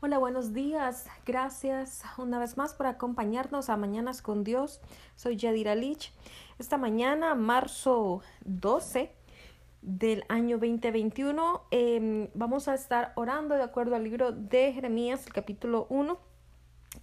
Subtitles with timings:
[0.00, 1.08] Hola, buenos días.
[1.26, 4.80] Gracias una vez más por acompañarnos a Mañanas con Dios.
[5.16, 6.12] Soy Yadira Lich.
[6.60, 9.10] Esta mañana, marzo 12
[9.82, 15.32] del año 2021, em, vamos a estar orando de acuerdo al libro de Jeremías, el
[15.32, 16.16] capítulo 1.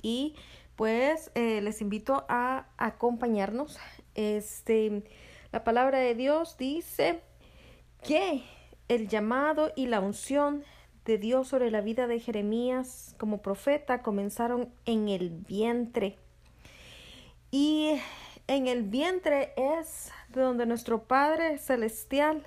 [0.02, 0.36] Y
[0.77, 3.77] pues eh, les invito a acompañarnos.
[4.14, 5.04] Este,
[5.52, 7.20] la palabra de Dios dice
[8.02, 8.46] que
[8.88, 10.64] el llamado y la unción
[11.06, 16.18] de Dios sobre la vida de Jeremías como profeta comenzaron en el vientre.
[17.52, 18.00] Y
[18.48, 22.45] en el vientre es de donde nuestro Padre celestial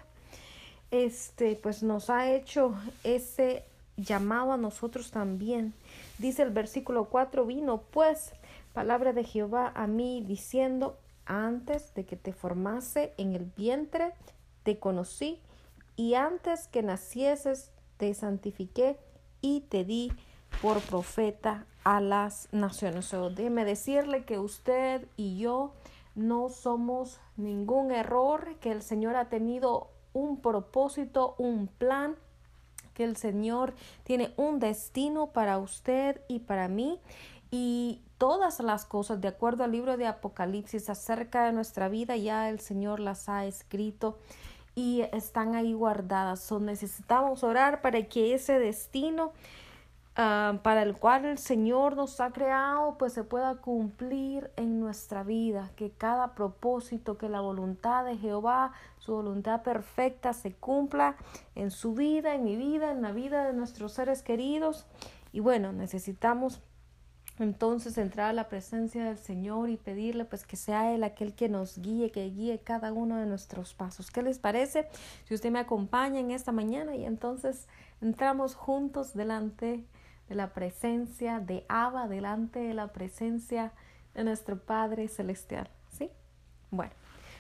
[0.91, 3.65] este pues nos ha hecho ese
[3.97, 5.75] llamado a nosotros también.
[6.19, 8.33] Dice el versículo 4, vino pues
[8.73, 14.13] palabra de Jehová a mí diciendo, antes de que te formase en el vientre,
[14.63, 15.41] te conocí,
[15.97, 18.99] y antes que nacieses te santifiqué
[19.43, 20.11] y te di
[20.63, 23.11] por profeta a las naciones.
[23.35, 25.75] déjeme decirle que usted y yo
[26.15, 32.17] no somos ningún error, que el Señor ha tenido un propósito, un plan,
[32.95, 37.01] que el Señor tiene un destino para usted y para mí.
[37.51, 42.51] Y todas las cosas, de acuerdo al libro de Apocalipsis, acerca de nuestra vida, ya
[42.51, 44.19] el Señor las ha escrito
[44.79, 46.39] y están ahí guardadas.
[46.39, 49.33] So, necesitamos orar para que ese destino
[50.15, 55.25] ah, para el cual el Señor nos ha creado, pues se pueda cumplir en nuestra
[55.25, 61.17] vida, que cada propósito, que la voluntad de Jehová, su voluntad perfecta, se cumpla
[61.57, 64.87] en su vida, en mi vida, en la vida de nuestros seres queridos.
[65.33, 66.63] Y bueno, necesitamos
[67.39, 71.49] entonces entrar a la presencia del Señor y pedirle pues que sea Él aquel que
[71.49, 74.11] nos guíe, que guíe cada uno de nuestros pasos.
[74.11, 74.89] ¿Qué les parece?
[75.25, 77.69] Si usted me acompaña en esta mañana y entonces
[78.01, 79.85] entramos juntos delante
[80.29, 83.73] de la presencia de Abba, delante de la presencia
[84.15, 85.71] de nuestro Padre Celestial.
[85.91, 86.11] ¿Sí?
[86.71, 86.93] Bueno,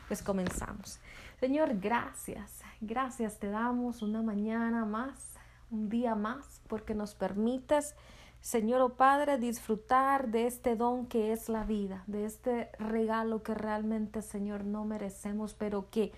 [0.07, 0.99] pues comenzamos.
[1.41, 2.63] Señor, gracias.
[2.81, 5.35] Gracias te damos una mañana más,
[5.71, 7.95] un día más, porque nos permites
[8.41, 13.43] Señor o oh Padre, disfrutar de este don que es la vida, de este regalo
[13.43, 16.13] que realmente, Señor, no merecemos, pero que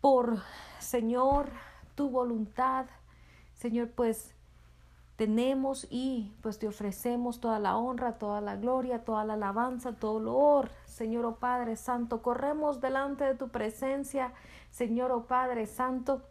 [0.00, 0.42] por,
[0.78, 1.50] Señor,
[1.94, 2.86] tu voluntad,
[3.54, 4.34] Señor, pues
[5.16, 10.18] tenemos y pues te ofrecemos toda la honra, toda la gloria, toda la alabanza, todo
[10.18, 12.22] el honor, Señor o oh Padre Santo.
[12.22, 14.32] Corremos delante de tu presencia,
[14.70, 16.22] Señor o oh Padre Santo,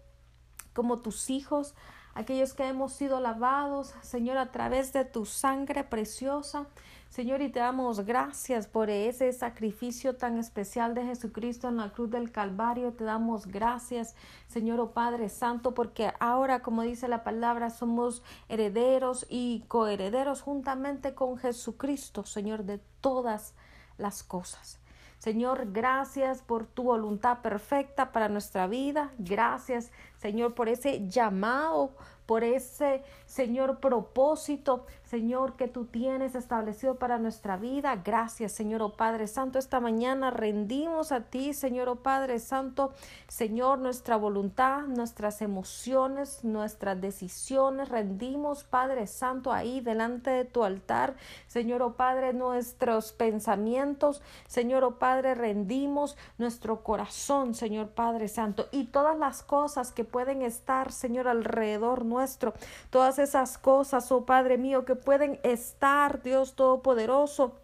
[0.73, 1.75] como tus hijos,
[2.17, 6.65] aquellos que hemos sido lavados, Señor, a través de tu sangre preciosa.
[7.09, 12.09] Señor, y te damos gracias por ese sacrificio tan especial de Jesucristo en la cruz
[12.09, 12.91] del Calvario.
[12.93, 14.15] Te damos gracias,
[14.47, 21.13] Señor, oh Padre Santo, porque ahora, como dice la palabra, somos herederos y coherederos juntamente
[21.13, 23.53] con Jesucristo, Señor, de todas
[23.97, 24.79] las cosas.
[25.19, 29.11] Señor, gracias por tu voluntad perfecta para nuestra vida.
[29.17, 31.91] Gracias, Señor, por ese llamado,
[32.27, 38.01] por ese, Señor, propósito, Señor, que tú tienes establecido para nuestra vida.
[38.03, 39.57] Gracias, Señor, oh Padre Santo.
[39.57, 42.91] Esta mañana rendimos a ti, Señor, oh Padre Santo,
[43.29, 47.87] Señor, nuestra voluntad, nuestras emociones, nuestras decisiones.
[47.87, 51.15] Rendimos, Padre Santo, ahí delante de tu altar,
[51.47, 58.87] Señor, oh Padre, nuestros pensamientos, Señor, oh Padre, rendimos nuestro corazón, Señor Padre Santo, y
[58.87, 62.53] todas las cosas que pueden estar, Señor, alrededor nuestro.
[62.89, 67.55] Todas esas cosas, oh Padre mío, que pueden estar, Dios Todopoderoso.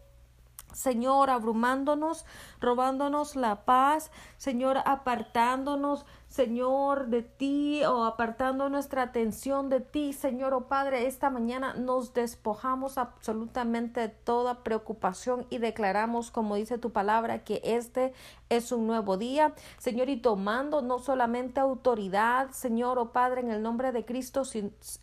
[0.73, 2.25] Señor, abrumándonos,
[2.59, 10.55] robándonos la paz, Señor, apartándonos, Señor, de ti o apartando nuestra atención de ti, Señor,
[10.55, 16.91] oh Padre, esta mañana nos despojamos absolutamente de toda preocupación y declaramos, como dice tu
[16.91, 18.13] palabra, que este
[18.57, 23.61] es un nuevo día, Señor, y tomando no solamente autoridad, Señor, oh Padre, en el
[23.61, 24.43] nombre de Cristo,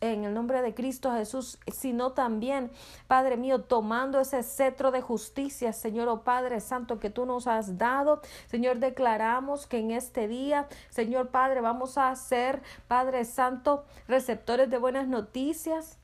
[0.01, 2.71] en el nombre de Cristo Jesús, sino también,
[3.07, 7.79] Padre mío, tomando ese cetro de justicia, Señor, oh Padre Santo, que tú nos has
[7.79, 14.71] dado, Señor, declaramos que en este día, Señor, Padre, vamos a ser, Padre Santo, receptores
[14.71, 15.99] de buenas noticias.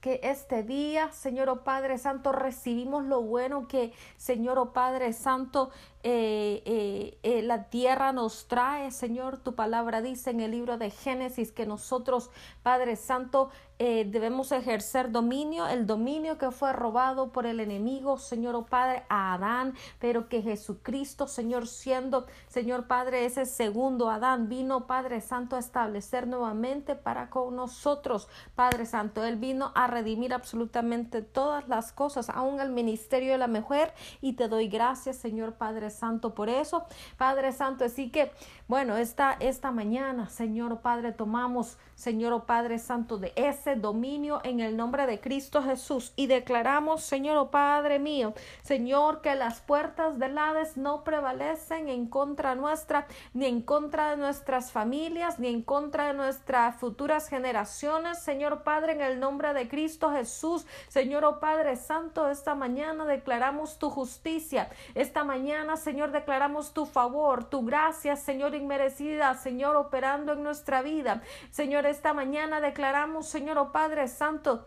[0.00, 4.72] Que este día, Señor o oh Padre Santo, recibimos lo bueno que, Señor o oh
[4.72, 5.70] Padre Santo,
[6.02, 9.38] eh, eh, eh, la tierra nos trae, Señor.
[9.38, 12.30] Tu palabra dice en el libro de Génesis que nosotros,
[12.62, 13.50] Padre Santo,
[13.80, 19.32] debemos ejercer dominio, el dominio que fue robado por el enemigo, Señor o Padre, a
[19.32, 25.60] Adán, pero que Jesucristo, Señor, siendo, Señor Padre, ese segundo Adán, vino, Padre Santo, a
[25.60, 29.24] establecer nuevamente para con nosotros, Padre Santo.
[29.24, 33.94] Él vino a redimir absolutamente todas las cosas, aún el ministerio de la mujer.
[34.20, 36.84] Y te doy gracias, Señor Padre Santo, por eso.
[37.16, 38.32] Padre Santo, así que,
[38.68, 44.76] bueno, esta, esta mañana, Señor Padre, tomamos, Señor Padre Santo, de ese dominio en el
[44.76, 50.76] nombre de Cristo Jesús y declaramos, Señor Padre mío, Señor, que las puertas del Hades
[50.76, 56.14] no prevalecen en contra nuestra, ni en contra de nuestras familias, ni en contra de
[56.14, 62.54] nuestras futuras generaciones, Señor Padre, en el nombre de Cristo Jesús, Señor Padre Santo, esta
[62.54, 69.76] mañana declaramos tu justicia, esta mañana, Señor, declaramos tu favor, tu gracia, Señor, inmerecida, Señor,
[69.76, 74.66] operando en nuestra vida, Señor, esta mañana declaramos, Señor, oh Padre Santo,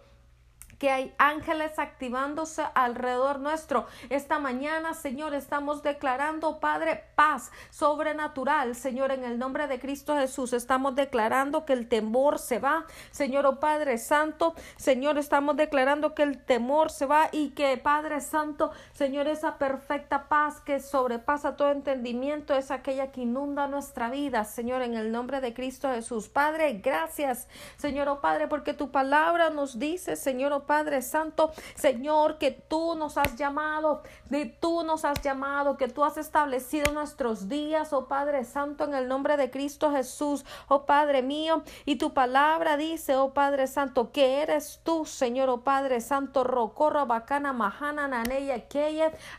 [0.83, 3.87] que hay ángeles activándose alrededor nuestro.
[4.09, 10.51] Esta mañana, Señor, estamos declarando, Padre, paz sobrenatural, Señor, en el nombre de Cristo Jesús.
[10.51, 16.23] Estamos declarando que el temor se va, Señor, oh Padre Santo, Señor, estamos declarando que
[16.23, 21.71] el temor se va y que, Padre Santo, Señor, esa perfecta paz que sobrepasa todo
[21.71, 26.27] entendimiento es aquella que inunda nuestra vida, Señor, en el nombre de Cristo Jesús.
[26.27, 27.47] Padre, gracias,
[27.77, 32.49] Señor, oh Padre, porque tu palabra nos dice, Señor, oh Padre, Padre Santo, Señor, que
[32.49, 37.93] tú nos has llamado, de tú nos has llamado, que tú has establecido nuestros días,
[37.93, 42.75] oh Padre Santo, en el nombre de Cristo Jesús, oh Padre mío, y tu palabra
[42.75, 48.65] dice, oh Padre Santo, que eres tú, Señor, oh Padre Santo, Rocorra, Bacana, Mahana, Naneya,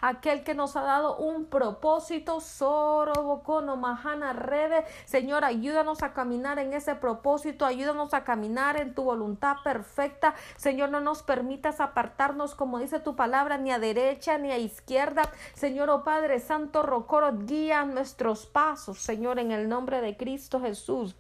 [0.03, 6.61] aquel que nos ha dado un propósito, Soro, Bocono, Mahana, Rebe, Señor, ayúdanos a caminar
[6.61, 12.55] en ese propósito, ayúdanos a caminar en tu voluntad perfecta, Señor, no nos permitas apartarnos,
[12.55, 15.31] como dice tu palabra, ni a derecha ni a izquierda.
[15.55, 21.15] Señor, oh Padre Santo, Rocoro, guía nuestros pasos, Señor, en el nombre de Cristo Jesús.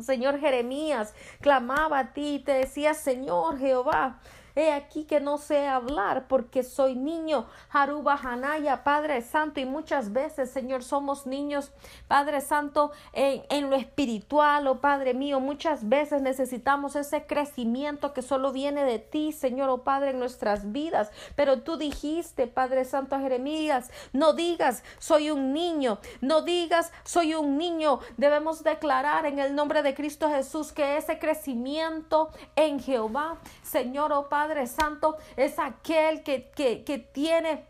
[0.00, 4.20] Señor Jeremías clamaba a ti y te decía, Señor Jehová,
[4.60, 7.46] He aquí que no sé hablar porque soy niño.
[7.70, 11.72] Haruba Hanaya, Padre Santo, y muchas veces, Señor, somos niños,
[12.08, 18.20] Padre Santo, en, en lo espiritual, oh Padre mío, muchas veces necesitamos ese crecimiento que
[18.20, 21.10] solo viene de ti, Señor, oh Padre, en nuestras vidas.
[21.36, 27.34] Pero tú dijiste, Padre Santo a Jeremías, no digas, soy un niño, no digas, soy
[27.34, 28.00] un niño.
[28.18, 34.28] Debemos declarar en el nombre de Cristo Jesús que ese crecimiento en Jehová, Señor, oh
[34.28, 37.68] Padre, Padre Santo es aquel que, que, que tiene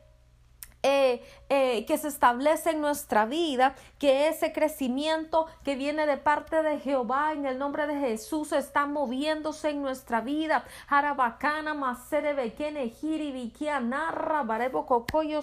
[0.83, 6.63] eh, eh, que se establece en nuestra vida, que ese crecimiento que viene de parte
[6.63, 10.65] de Jehová en el nombre de Jesús está moviéndose en nuestra vida.
[10.89, 11.77] Harabacana,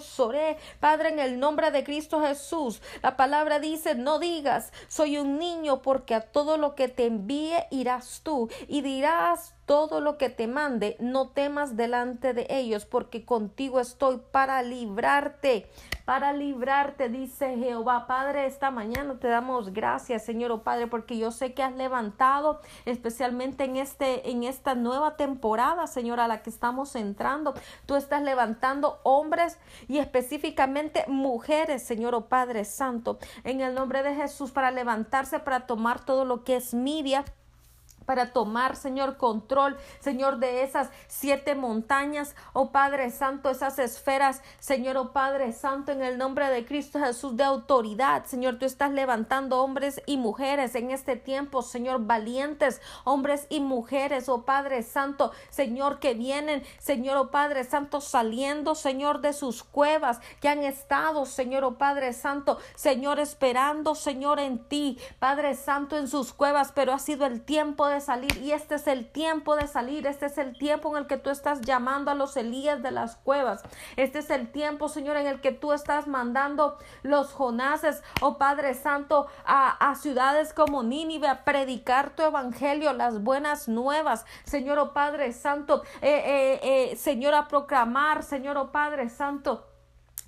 [0.00, 0.58] Sore.
[0.80, 5.82] Padre, en el nombre de Cristo Jesús, la palabra dice: No digas, soy un niño,
[5.82, 10.46] porque a todo lo que te envíe irás tú y dirás todo lo que te
[10.46, 15.70] mande, no temas delante de ellos, porque contigo estoy para librarte,
[16.06, 18.06] para librarte, dice Jehová.
[18.06, 22.62] Padre, esta mañana te damos gracias, Señor, oh Padre, porque yo sé que has levantado,
[22.86, 27.52] especialmente en este, en esta nueva temporada, Señor, a la que estamos entrando.
[27.84, 34.14] Tú estás levantando hombres y específicamente mujeres, Señor, oh Padre Santo, en el nombre de
[34.14, 37.26] Jesús, para levantarse, para tomar todo lo que es Miria
[38.08, 44.96] para tomar, Señor, control, Señor, de esas siete montañas, oh Padre Santo, esas esferas, Señor,
[44.96, 49.62] oh Padre Santo, en el nombre de Cristo Jesús de autoridad, Señor, tú estás levantando
[49.62, 55.98] hombres y mujeres en este tiempo, Señor, valientes, hombres y mujeres, oh Padre Santo, Señor,
[55.98, 61.62] que vienen, Señor, oh Padre Santo, saliendo, Señor, de sus cuevas, que han estado, Señor,
[61.62, 66.98] oh Padre Santo, Señor, esperando, Señor, en ti, Padre Santo, en sus cuevas, pero ha
[66.98, 70.56] sido el tiempo de salir y este es el tiempo de salir, este es el
[70.56, 73.62] tiempo en el que tú estás llamando a los Elías de las cuevas,
[73.96, 78.74] este es el tiempo, Señor, en el que tú estás mandando los Jonases, oh Padre
[78.74, 84.92] Santo, a, a ciudades como Nínive a predicar tu evangelio, las buenas nuevas, Señor, oh
[84.92, 86.60] Padre Santo, eh, eh,
[86.92, 89.66] eh, Señor, a proclamar, Señor, oh Padre Santo,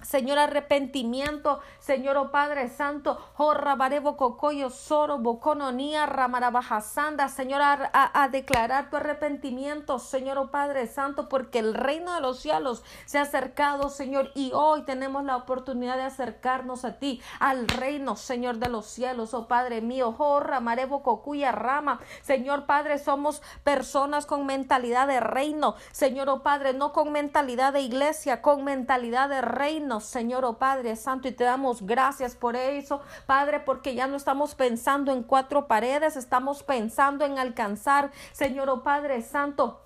[0.02, 8.96] Señor, arrepentimiento, Señor, oh Padre Santo, oh Cocoyo, Soro, Bocononía, Ramarabajasanda, Señor, a, declarar tu
[8.96, 14.30] arrepentimiento, Señor, oh Padre Santo, porque el reino de los cielos se ha acercado, Señor,
[14.36, 19.34] y hoy tenemos la oportunidad de acercarnos a ti, al reino, Señor, de los cielos,
[19.34, 26.28] oh Padre mío, oh Cocuya, Rama, Señor Padre, somos personas con mentalidad de reino, Señor,
[26.28, 31.26] oh Padre, no con mentalidad de iglesia, con mentalidad de reino Señor, oh Padre Santo,
[31.26, 36.16] y te damos gracias por eso, Padre, porque ya no estamos pensando en cuatro paredes,
[36.16, 39.80] estamos pensando en alcanzar, Señor, oh Padre Santo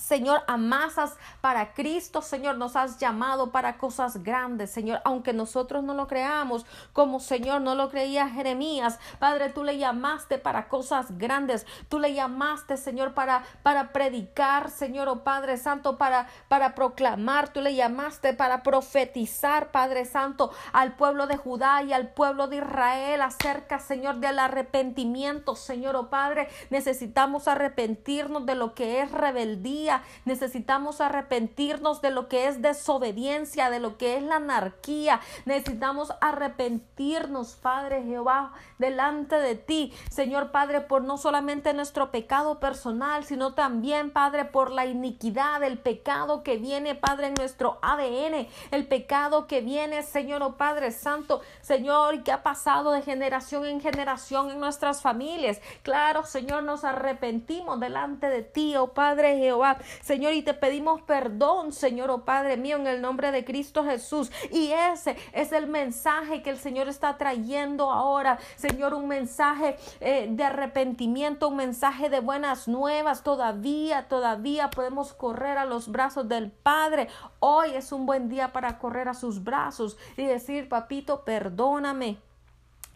[0.00, 5.94] Señor, amasas para Cristo, Señor, nos has llamado para cosas grandes, Señor, aunque nosotros no
[5.94, 11.66] lo creamos, como Señor no lo creía Jeremías, Padre, tú le llamaste para cosas grandes,
[11.88, 17.60] tú le llamaste, Señor, para, para predicar, Señor, oh Padre Santo, para, para proclamar, tú
[17.60, 23.20] le llamaste para profetizar, Padre Santo, al pueblo de Judá y al pueblo de Israel
[23.22, 29.89] acerca, Señor, del arrepentimiento, Señor, oh Padre, necesitamos arrepentirnos de lo que es rebeldía,
[30.24, 35.20] necesitamos arrepentirnos de lo que es desobediencia, de lo que es la anarquía.
[35.44, 43.24] Necesitamos arrepentirnos, Padre Jehová, delante de ti, Señor Padre, por no solamente nuestro pecado personal,
[43.24, 48.86] sino también, Padre, por la iniquidad, el pecado que viene, Padre, en nuestro ADN, el
[48.86, 53.80] pecado que viene, Señor, oh Padre Santo, Señor, y que ha pasado de generación en
[53.80, 55.60] generación en nuestras familias.
[55.82, 59.69] Claro, Señor, nos arrepentimos delante de ti, oh Padre Jehová.
[60.00, 64.30] Señor, y te pedimos perdón, Señor, oh Padre mío, en el nombre de Cristo Jesús.
[64.50, 70.28] Y ese es el mensaje que el Señor está trayendo ahora, Señor, un mensaje eh,
[70.30, 73.22] de arrepentimiento, un mensaje de buenas nuevas.
[73.22, 77.08] Todavía, todavía podemos correr a los brazos del Padre.
[77.40, 82.29] Hoy es un buen día para correr a sus brazos y decir, papito, perdóname.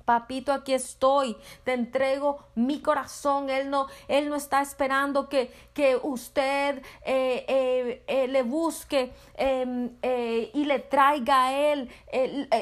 [0.04, 1.34] Papito, aquí estoy,
[1.64, 3.48] te entrego mi corazón.
[3.48, 9.90] Él no, él no está esperando que, que usted eh, eh, eh, le busque em,
[10.02, 11.90] y le traiga a él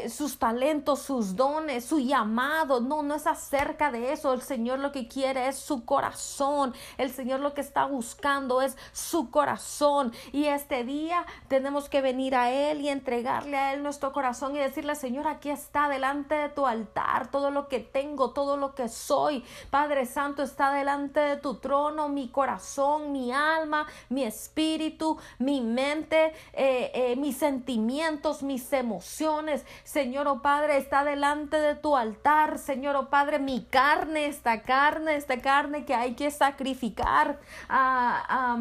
[0.09, 2.81] sus talentos, sus dones, su llamado.
[2.81, 4.33] No, no es acerca de eso.
[4.33, 6.75] El Señor lo que quiere es su corazón.
[6.97, 10.13] El Señor lo que está buscando es su corazón.
[10.31, 14.61] Y este día tenemos que venir a Él y entregarle a Él nuestro corazón y
[14.61, 18.89] decirle, Señor, aquí está delante de tu altar todo lo que tengo, todo lo que
[18.89, 19.45] soy.
[19.71, 26.33] Padre Santo está delante de tu trono, mi corazón, mi alma, mi espíritu, mi mente,
[26.53, 29.65] eh, eh, mis sentimientos, mis emociones.
[29.83, 32.61] Señor, oh Padre, está delante de tu altar.
[32.61, 37.41] Señor, oh Padre, mi carne, esta carne, esta carne que hay que sacrificar.
[37.69, 38.57] Ah,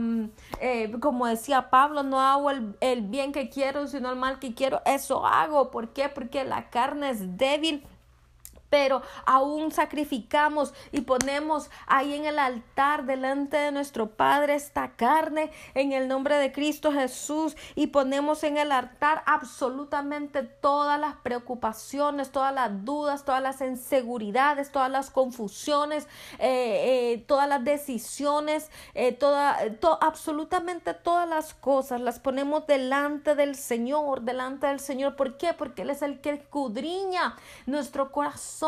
[0.59, 4.55] eh, como decía Pablo, no hago el, el bien que quiero, sino el mal que
[4.55, 4.81] quiero.
[4.85, 5.69] Eso hago.
[5.69, 6.09] ¿Por qué?
[6.09, 7.85] Porque la carne es débil
[8.71, 15.51] pero aún sacrificamos y ponemos ahí en el altar delante de nuestro Padre esta carne
[15.75, 22.31] en el nombre de Cristo Jesús y ponemos en el altar absolutamente todas las preocupaciones,
[22.31, 26.07] todas las dudas, todas las inseguridades, todas las confusiones,
[26.39, 29.19] eh, eh, todas las decisiones, eh,
[29.99, 35.17] absolutamente todas las cosas las ponemos delante del Señor, delante del Señor.
[35.17, 35.53] ¿Por qué?
[35.53, 37.35] Porque Él es el que escudriña
[37.65, 38.60] nuestro corazón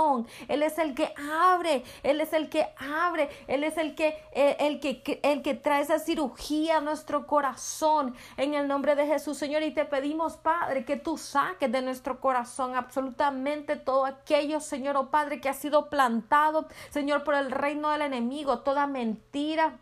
[0.48, 4.58] él es el que abre, Él es el que abre, Él es el que, eh,
[4.60, 9.38] el que, el que trae esa cirugía a nuestro corazón en el nombre de Jesús,
[9.38, 9.64] Señor.
[9.64, 15.10] Y te pedimos, Padre, que tú saques de nuestro corazón absolutamente todo aquello, Señor, oh
[15.10, 19.78] Padre, que ha sido plantado, Señor, por el reino del enemigo, toda mentira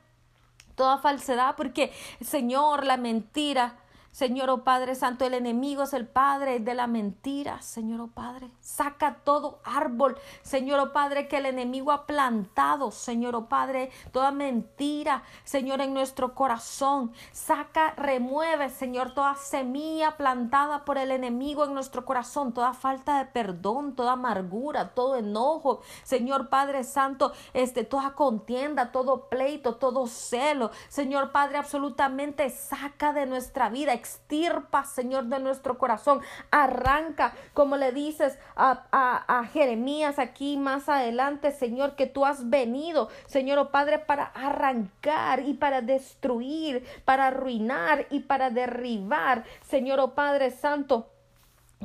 [0.75, 1.91] toda falsedad, porque
[2.21, 3.75] Señor, la mentira
[4.11, 7.61] Señor, oh Padre Santo, el enemigo es el Padre de la mentira.
[7.61, 12.91] Señor, oh Padre, saca todo árbol, Señor, oh Padre, que el enemigo ha plantado.
[12.91, 17.13] Señor, oh Padre, toda mentira, Señor, en nuestro corazón.
[17.31, 23.25] Saca, remueve, Señor, toda semilla plantada por el enemigo en nuestro corazón, toda falta de
[23.25, 25.81] perdón, toda amargura, todo enojo.
[26.03, 30.71] Señor, Padre Santo, este, toda contienda, todo pleito, todo celo.
[30.89, 36.21] Señor, Padre, absolutamente saca de nuestra vida extirpa, Señor, de nuestro corazón.
[36.49, 43.09] Arranca, como le dices a, a, Jeremías aquí más adelante, Señor, que tú has venido,
[43.27, 50.15] Señor, oh Padre, para arrancar y para destruir, para arruinar y para derribar, Señor, oh
[50.15, 51.09] Padre Santo,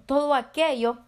[0.07, 0.99] todo aquello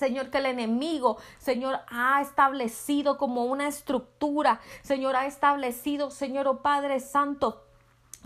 [0.00, 6.62] Señor, que el enemigo, Señor, ha establecido como una estructura, Señor, ha establecido, Señor, oh
[6.62, 7.66] Padre Santo,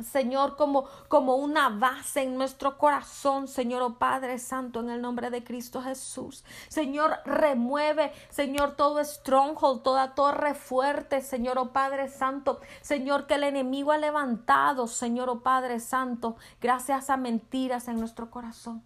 [0.03, 5.31] Señor, como, como una base en nuestro corazón, Señor, oh Padre Santo, en el nombre
[5.31, 6.45] de Cristo Jesús.
[6.69, 12.61] Señor, remueve, Señor, todo stronghold, toda torre fuerte, Señor, oh Padre Santo.
[12.81, 18.31] Señor, que el enemigo ha levantado, Señor, oh Padre Santo, gracias a mentiras en nuestro
[18.33, 18.83] corazón.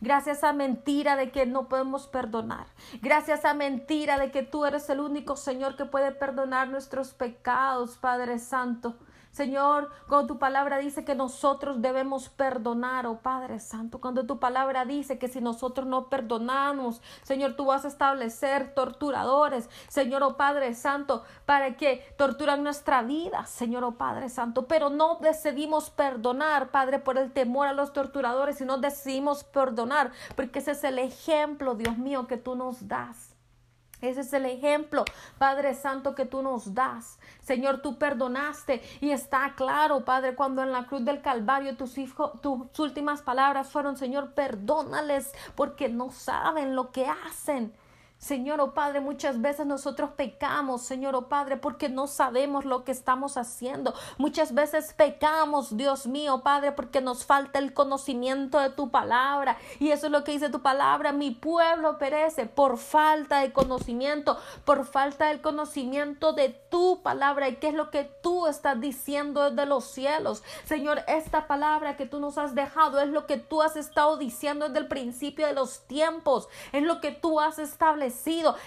[0.00, 2.66] Gracias a mentira de que no podemos perdonar.
[3.02, 7.98] Gracias a mentira de que tú eres el único Señor que puede perdonar nuestros pecados,
[7.98, 8.96] Padre Santo.
[9.34, 14.84] Señor, cuando tu palabra dice que nosotros debemos perdonar, oh Padre Santo, cuando tu palabra
[14.84, 20.72] dice que si nosotros no perdonamos, Señor, tú vas a establecer torturadores, Señor, oh Padre
[20.76, 27.00] Santo, para que torturan nuestra vida, Señor, oh Padre Santo, pero no decidimos perdonar, Padre,
[27.00, 31.98] por el temor a los torturadores, sino decidimos perdonar, porque ese es el ejemplo, Dios
[31.98, 33.33] mío, que tú nos das.
[34.08, 35.04] Ese es el ejemplo,
[35.38, 37.18] Padre Santo, que tú nos das.
[37.40, 41.94] Señor, tú perdonaste y está claro, Padre, cuando en la cruz del Calvario tus
[42.40, 47.72] tus últimas palabras fueron, Señor, perdónales porque no saben lo que hacen.
[48.24, 52.90] Señor, oh Padre, muchas veces nosotros pecamos, Señor, oh Padre, porque no sabemos lo que
[52.90, 53.92] estamos haciendo.
[54.16, 59.58] Muchas veces pecamos, Dios mío, Padre, porque nos falta el conocimiento de tu palabra.
[59.78, 61.12] Y eso es lo que dice tu palabra.
[61.12, 67.50] Mi pueblo perece por falta de conocimiento, por falta del conocimiento de tu palabra.
[67.50, 70.42] ¿Y qué es lo que tú estás diciendo desde los cielos?
[70.64, 74.68] Señor, esta palabra que tú nos has dejado es lo que tú has estado diciendo
[74.68, 76.48] desde el principio de los tiempos.
[76.72, 78.13] Es lo que tú has establecido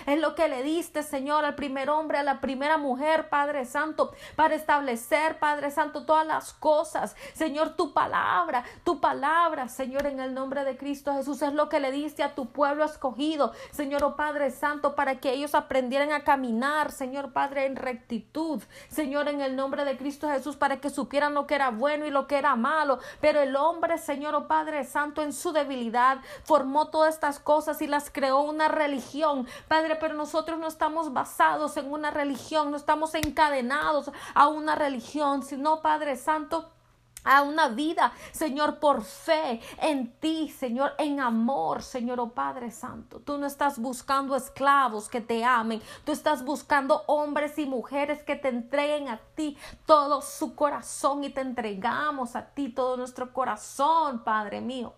[0.06, 4.12] es lo que le diste, Señor, al primer hombre, a la primera mujer, Padre Santo,
[4.36, 7.16] para establecer, Padre Santo, todas las cosas.
[7.34, 11.80] Señor, tu palabra, tu palabra, Señor, en el nombre de Cristo Jesús, es lo que
[11.80, 16.24] le diste a tu pueblo escogido, Señor, oh Padre Santo, para que ellos aprendieran a
[16.24, 21.34] caminar, Señor Padre, en rectitud, Señor, en el nombre de Cristo Jesús, para que supieran
[21.34, 23.00] lo que era bueno y lo que era malo.
[23.22, 27.88] Pero el hombre, Señor, oh Padre Santo, en su debilidad, formó todas estas cosas y
[27.88, 29.27] las creó una religión
[29.68, 35.44] Padre, pero nosotros no estamos basados en una religión, no estamos encadenados a una religión,
[35.44, 36.70] sino, Padre Santo,
[37.28, 43.20] a una vida, Señor, por fe en ti, Señor, en amor, Señor, oh Padre Santo.
[43.20, 48.36] Tú no estás buscando esclavos que te amen, tú estás buscando hombres y mujeres que
[48.36, 54.24] te entreguen a ti todo su corazón y te entregamos a ti todo nuestro corazón,
[54.24, 54.94] Padre mío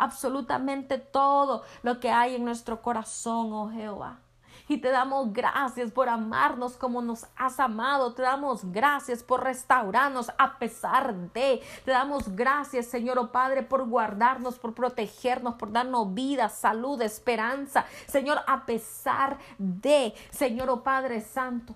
[0.00, 4.20] absolutamente todo lo que hay en nuestro corazón, oh Jehová.
[4.66, 8.14] Y te damos gracias por amarnos como nos has amado.
[8.14, 11.60] Te damos gracias por restaurarnos a pesar de.
[11.84, 17.84] Te damos gracias, Señor oh Padre, por guardarnos, por protegernos, por darnos vida, salud, esperanza.
[18.06, 21.74] Señor, a pesar de, Señor oh Padre Santo,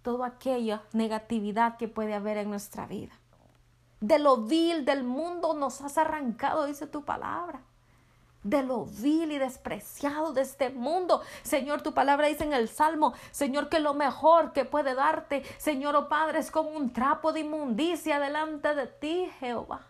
[0.00, 3.12] toda aquella negatividad que puede haber en nuestra vida
[4.00, 7.60] de lo vil del mundo nos has arrancado, dice tu palabra.
[8.42, 11.22] De lo vil y despreciado de este mundo.
[11.42, 15.96] Señor, tu palabra dice en el Salmo, Señor, que lo mejor que puede darte, Señor,
[15.96, 19.86] oh Padre, es como un trapo de inmundicia delante de ti, Jehová.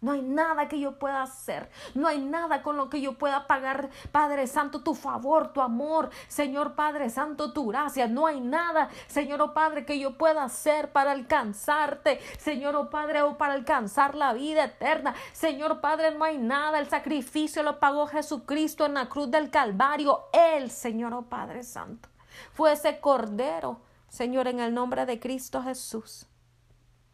[0.00, 1.68] No hay nada que yo pueda hacer.
[1.94, 6.10] No hay nada con lo que yo pueda pagar, Padre Santo, tu favor, tu amor.
[6.28, 8.08] Señor Padre Santo, tu gracia.
[8.08, 12.18] No hay nada, Señor oh Padre, que yo pueda hacer para alcanzarte.
[12.38, 15.14] Señor oh Padre, o para alcanzar la vida eterna.
[15.32, 16.78] Señor Padre, no hay nada.
[16.78, 20.24] El sacrificio lo pagó Jesucristo en la cruz del Calvario.
[20.32, 22.08] Él, Señor oh Padre Santo,
[22.54, 26.29] fue ese cordero, Señor, en el nombre de Cristo Jesús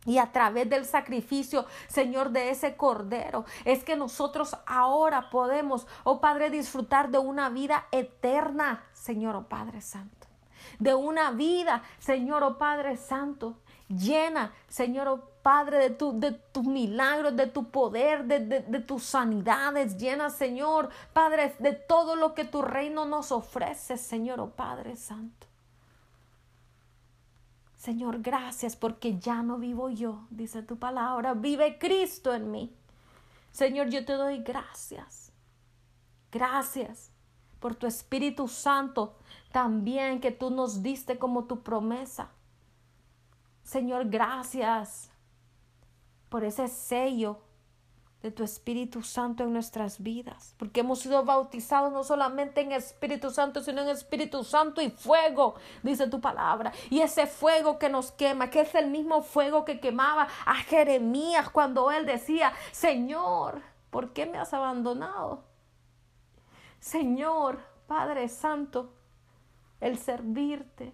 [0.07, 6.21] y a través del sacrificio, Señor, de ese cordero, es que nosotros ahora podemos, oh
[6.21, 10.27] Padre, disfrutar de una vida eterna, Señor, oh Padre Santo.
[10.79, 17.37] De una vida, Señor, oh Padre Santo, llena, Señor, oh Padre, de, de tus milagros,
[17.37, 19.97] de tu poder, de, de tus sanidades.
[19.97, 25.46] Llena, Señor, Padre, de todo lo que tu reino nos ofrece, Señor, oh Padre Santo.
[27.87, 32.75] Señor, gracias porque ya no vivo yo, dice tu palabra, vive Cristo en mí.
[33.53, 35.31] Señor, yo te doy gracias.
[36.33, 37.13] Gracias
[37.61, 39.15] por tu Espíritu Santo
[39.53, 42.33] también que tú nos diste como tu promesa.
[43.63, 45.13] Señor, gracias
[46.29, 47.39] por ese sello
[48.23, 53.31] de tu Espíritu Santo en nuestras vidas, porque hemos sido bautizados no solamente en Espíritu
[53.31, 56.73] Santo, sino en Espíritu Santo y fuego, dice tu palabra.
[56.91, 61.51] Y ese fuego que nos quema, que es el mismo fuego que quemaba a Jeremías
[61.51, 65.45] cuando él decía, Señor, ¿por qué me has abandonado?
[66.81, 68.93] Señor, Padre Santo,
[69.81, 70.93] el servirte,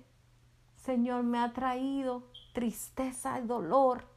[0.76, 4.11] Señor, me ha traído tristeza y dolor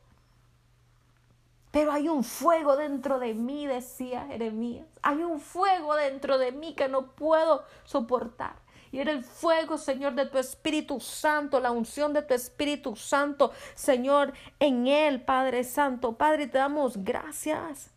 [1.75, 4.87] pero hay un fuego dentro de mí, decía Jeremías.
[5.01, 8.55] Hay un fuego dentro de mí que no puedo soportar.
[8.93, 13.51] Y era el fuego, Señor, de tu Espíritu Santo, la unción de tu Espíritu Santo,
[13.73, 16.13] Señor, en Él, Padre Santo.
[16.13, 17.91] Padre, te damos gracias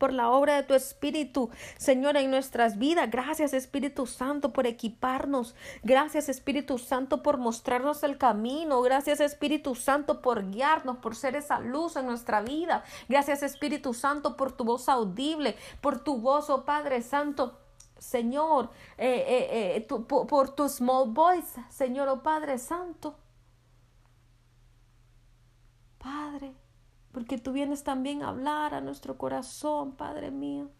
[0.00, 3.10] por la obra de tu Espíritu, Señor, en nuestras vidas.
[3.10, 5.54] Gracias, Espíritu Santo, por equiparnos.
[5.82, 8.80] Gracias, Espíritu Santo, por mostrarnos el camino.
[8.80, 12.82] Gracias, Espíritu Santo, por guiarnos, por ser esa luz en nuestra vida.
[13.10, 17.58] Gracias, Espíritu Santo, por tu voz audible, por tu voz, oh Padre Santo.
[17.98, 23.16] Señor, eh, eh, eh, por, por tu small voice, Señor, oh Padre Santo.
[25.98, 26.54] Padre,
[27.12, 30.70] porque tú vienes también a hablar a nuestro corazón, Padre mío,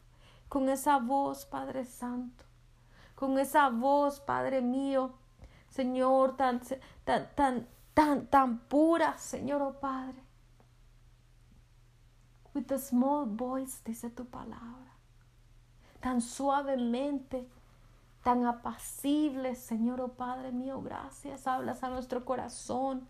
[0.48, 2.44] con esa voz, Padre Santo,
[3.14, 5.12] con esa voz, Padre mío,
[5.68, 6.60] Señor, tan,
[7.04, 10.22] tan, tan, tan, tan pura, Señor, oh Padre.
[12.54, 14.92] With a small voice, dice tu palabra,
[16.00, 17.48] tan suavemente,
[18.24, 23.06] tan apacible, Señor, oh Padre mío, gracias, hablas a nuestro corazón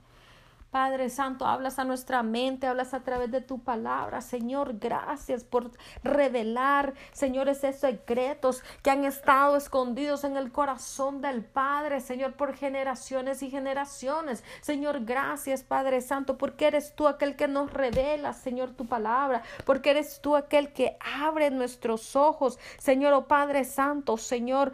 [0.70, 4.20] Padre Santo, hablas a nuestra mente, hablas a través de tu palabra.
[4.20, 5.72] Señor, gracias por
[6.04, 12.54] revelar, Señor, esos secretos que han estado escondidos en el corazón del Padre, Señor, por
[12.54, 14.44] generaciones y generaciones.
[14.60, 19.90] Señor, gracias, Padre Santo, porque eres tú aquel que nos revela, Señor, tu palabra, porque
[19.90, 24.70] eres tú aquel que abre nuestros ojos, Señor, oh Padre Santo, Señor,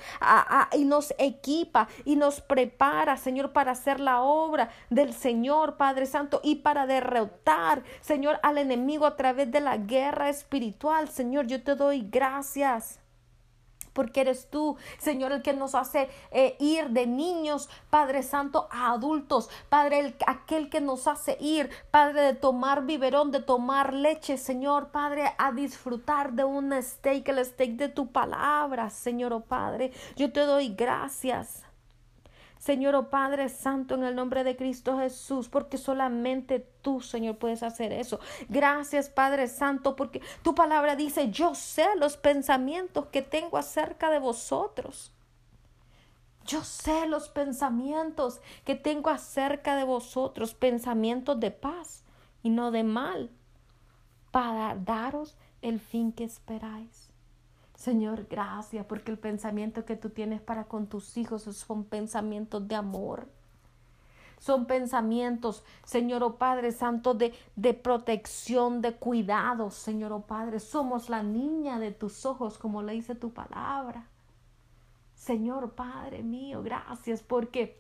[0.73, 6.41] y nos equipa y nos prepara, Señor, para hacer la obra del Señor, Padre Santo,
[6.43, 11.09] y para derrotar, Señor, al enemigo a través de la guerra espiritual.
[11.09, 13.01] Señor, yo te doy gracias
[13.97, 18.93] porque eres tú, Señor, el que nos hace eh, ir de niños, Padre Santo, a
[18.93, 24.37] adultos, Padre, el, aquel que nos hace ir, Padre, de tomar biberón, de tomar leche,
[24.37, 29.93] Señor, Padre, a disfrutar de un steak, el steak de tu palabra, Señor, oh Padre,
[30.15, 31.66] yo te doy gracias.
[32.67, 37.63] Señor, oh Padre Santo, en el nombre de Cristo Jesús, porque solamente tú, Señor, puedes
[37.63, 38.19] hacer eso.
[38.49, 44.19] Gracias, Padre Santo, porque tu palabra dice, yo sé los pensamientos que tengo acerca de
[44.19, 45.13] vosotros.
[46.45, 52.03] Yo sé los pensamientos que tengo acerca de vosotros, pensamientos de paz
[52.43, 53.31] y no de mal,
[54.33, 57.06] para daros el fin que esperáis.
[57.77, 62.75] Señor, gracias porque el pensamiento que tú tienes para con tus hijos son pensamientos de
[62.75, 63.29] amor.
[64.39, 70.59] Son pensamientos, Señor oh Padre Santo, de, de protección, de cuidado, Señor oh Padre.
[70.59, 74.09] Somos la niña de tus ojos, como le dice tu palabra.
[75.15, 77.79] Señor Padre mío, gracias porque,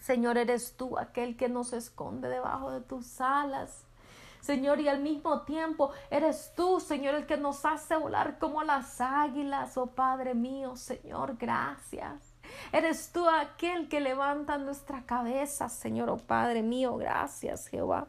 [0.00, 3.85] Señor, eres tú aquel que nos esconde debajo de tus alas.
[4.46, 9.00] Señor, y al mismo tiempo eres tú, Señor, el que nos hace volar como las
[9.00, 12.32] águilas, oh Padre mío, Señor, gracias.
[12.70, 18.06] Eres tú aquel que levanta nuestra cabeza, Señor, oh Padre mío, gracias, Jehová.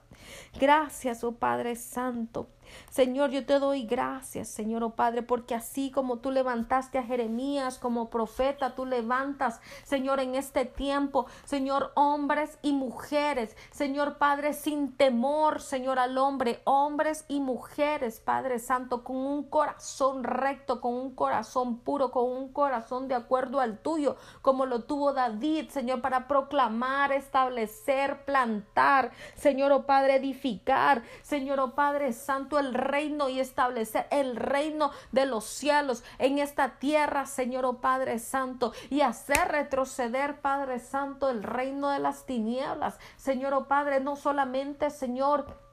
[0.60, 2.48] Gracias, oh Padre Santo.
[2.90, 7.78] Señor, yo te doy gracias, Señor, oh Padre, porque así como tú levantaste a Jeremías
[7.80, 14.96] como profeta, tú levantas, Señor, en este tiempo, Señor, hombres y mujeres, Señor Padre, sin
[14.96, 21.16] temor, Señor, al hombre, hombres y mujeres, Padre Santo, con un corazón recto, con un
[21.16, 26.28] corazón puro, con un corazón de acuerdo al tuyo, como lo tuvo David, Señor, para
[26.28, 34.08] proclamar, establecer, plantar, Señor, oh Padre, edificar, Señor, oh Padre Santo, el reino y establecer
[34.12, 40.42] el reino de los cielos en esta tierra, Señor oh Padre Santo, y hacer retroceder,
[40.42, 43.00] Padre Santo, el reino de las tinieblas.
[43.16, 45.67] Señor oh Padre, no solamente, Señor,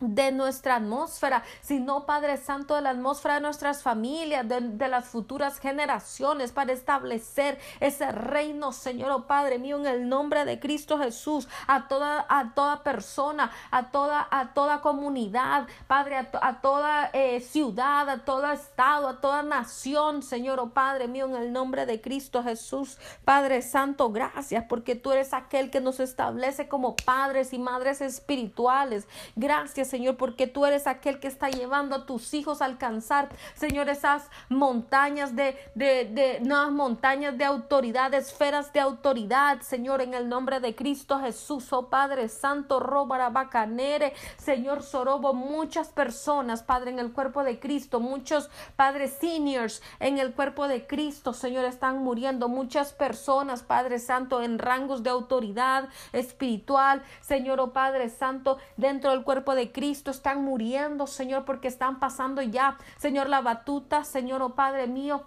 [0.00, 5.58] de nuestra atmósfera, sino Padre Santo de la atmósfera de nuestras familias, de, las futuras
[5.58, 11.48] generaciones, para establecer ese reino, Señor, oh Padre mío, en el nombre de Cristo Jesús,
[11.66, 18.08] a toda, a toda persona, a toda, a toda comunidad, Padre, a, toda eh, ciudad,
[18.10, 22.42] a todo estado, a toda nación, Señor, oh Padre mío, en el nombre de Cristo
[22.42, 28.02] Jesús, Padre Santo, gracias, porque tú eres aquel que nos establece como padres y madres
[28.02, 29.08] espirituales.
[29.36, 33.88] Gracias Señor, porque tú eres aquel que está llevando a tus hijos a alcanzar, Señor,
[33.88, 40.28] esas montañas de, de, de nuevas montañas de autoridad, esferas de autoridad, Señor, en el
[40.28, 46.98] nombre de Cristo Jesús, oh Padre Santo, Róbara Bacanere, Señor Sorobo, muchas personas, Padre, en
[46.98, 52.48] el cuerpo de Cristo, muchos Padres seniors en el cuerpo de Cristo, Señor, están muriendo,
[52.48, 59.22] muchas personas, Padre Santo, en rangos de autoridad espiritual, Señor, oh Padre Santo, dentro del
[59.22, 59.75] cuerpo de Cristo
[60.10, 65.24] están muriendo, Señor, porque están pasando ya, Señor, la batuta, Señor, oh Padre mío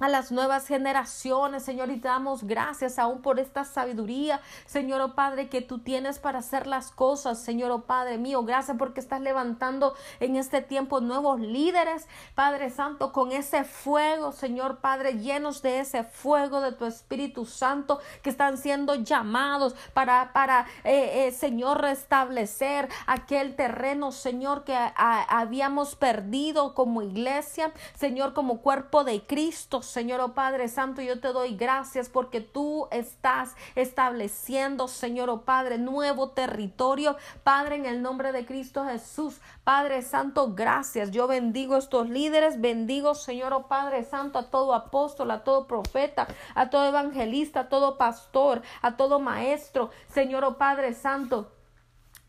[0.00, 5.14] a las nuevas generaciones, Señor, y te damos gracias aún por esta sabiduría, Señor, oh
[5.14, 9.20] Padre, que tú tienes para hacer las cosas, Señor, oh Padre mío, gracias porque estás
[9.20, 15.80] levantando en este tiempo nuevos líderes, Padre Santo, con ese fuego, Señor, Padre, llenos de
[15.80, 21.82] ese fuego de tu Espíritu Santo, que están siendo llamados para, para, eh, eh, Señor,
[21.82, 30.20] restablecer aquel terreno, Señor, que habíamos perdido como iglesia, Señor, como cuerpo de Cristo, Señor
[30.20, 36.30] oh Padre Santo, yo te doy gracias porque tú estás estableciendo, Señor oh Padre, nuevo
[36.30, 37.16] territorio.
[37.42, 41.10] Padre, en el nombre de Cristo Jesús, Padre Santo, gracias.
[41.10, 45.66] Yo bendigo a estos líderes, bendigo, Señor oh Padre Santo, a todo apóstol, a todo
[45.66, 51.50] profeta, a todo evangelista, a todo pastor, a todo maestro, Señor oh Padre Santo.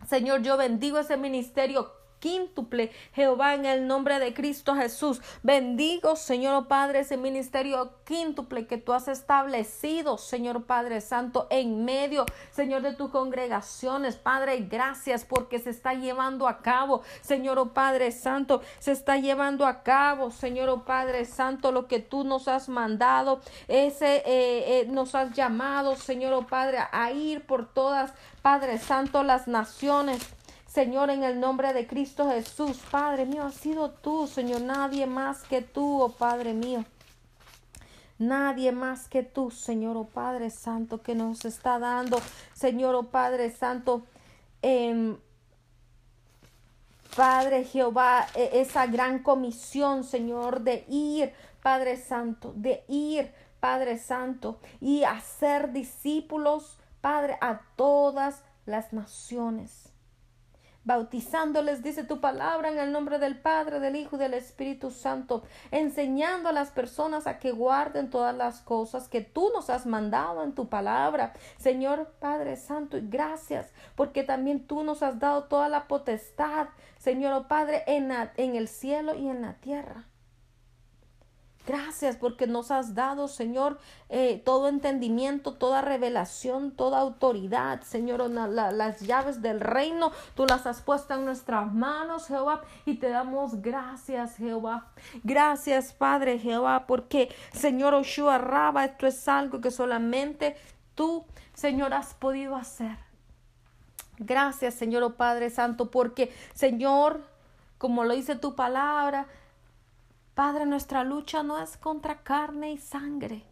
[0.08, 5.20] Señor, yo bendigo ese ministerio quíntuple, Jehová, en el nombre de Cristo Jesús.
[5.44, 12.26] Bendigo, Señor Padre, ese ministerio quíntuple que tú has establecido, Señor Padre Santo, en medio,
[12.52, 14.16] Señor, de tus congregaciones.
[14.16, 19.66] Padre, gracias porque se está llevando a cabo, Señor oh Padre Santo, se está llevando
[19.66, 24.86] a cabo, Señor oh Padre Santo, lo que tú nos has mandado, ese eh, eh,
[24.88, 30.22] nos has llamado, Señor oh Padre, a ir por todas, Padre Santo, las naciones.
[30.74, 35.44] Señor, en el nombre de Cristo Jesús, Padre mío, ha sido tú, Señor, nadie más
[35.44, 36.86] que tú, oh Padre mío.
[38.18, 42.22] Nadie más que tú, Señor, oh Padre Santo, que nos está dando,
[42.54, 44.04] Señor, oh Padre Santo,
[44.62, 45.18] eh,
[47.18, 54.62] Padre Jehová, e, esa gran comisión, Señor, de ir, Padre Santo, de ir, Padre Santo,
[54.80, 59.91] y hacer discípulos, Padre, a todas las naciones
[60.84, 65.44] bautizándoles, dice tu palabra, en el nombre del Padre, del Hijo y del Espíritu Santo,
[65.72, 70.44] enseñando a las personas a que guarden todas las cosas que tú nos has mandado
[70.44, 71.34] en tu palabra.
[71.58, 76.68] Señor Padre Santo, y gracias, porque también tú nos has dado toda la potestad,
[76.98, 80.06] Señor oh Padre, en, en el cielo y en la tierra.
[81.72, 83.80] Gracias porque nos has dado, Señor,
[84.10, 90.82] eh, todo entendimiento, toda revelación, toda autoridad, Señor, las llaves del reino, tú las has
[90.82, 94.88] puesto en nuestras manos, Jehová, y te damos gracias, Jehová.
[95.24, 100.58] Gracias, Padre Jehová, porque, Señor Oshua Raba, esto es algo que solamente
[100.94, 102.98] tú, Señor, has podido hacer.
[104.18, 107.22] Gracias, Señor, oh Padre Santo, porque, Señor,
[107.78, 109.28] como lo dice tu palabra,
[110.42, 113.44] Padre, nuestra lucha no es contra carne y sangre.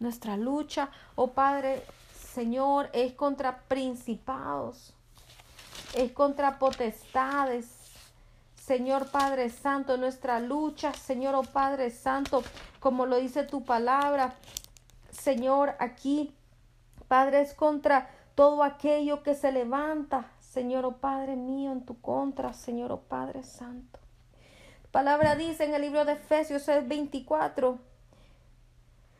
[0.00, 4.92] Nuestra lucha, oh Padre, Señor, es contra principados,
[5.94, 7.68] es contra potestades.
[8.56, 12.42] Señor Padre Santo, nuestra lucha, Señor, oh Padre Santo,
[12.80, 14.34] como lo dice tu palabra,
[15.12, 16.34] Señor, aquí,
[17.06, 22.52] Padre, es contra todo aquello que se levanta, Señor, oh Padre mío, en tu contra,
[22.52, 24.00] Señor, oh Padre Santo
[24.96, 27.76] palabra dice en el libro de Efesios 6:24,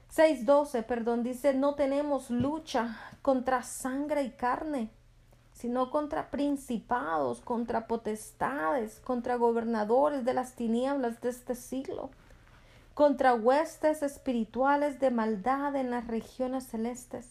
[0.08, 4.88] 6:12, perdón, dice, no tenemos lucha contra sangre y carne,
[5.52, 12.08] sino contra principados, contra potestades, contra gobernadores de las tinieblas de este siglo,
[12.94, 17.28] contra huestes espirituales de maldad en las regiones celestes.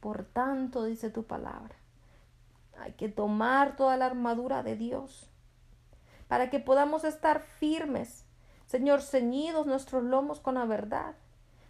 [0.00, 1.76] Por tanto, dice tu palabra,
[2.78, 5.30] hay que tomar toda la armadura de Dios
[6.28, 8.24] para que podamos estar firmes,
[8.66, 11.14] Señor, ceñidos nuestros lomos con la verdad,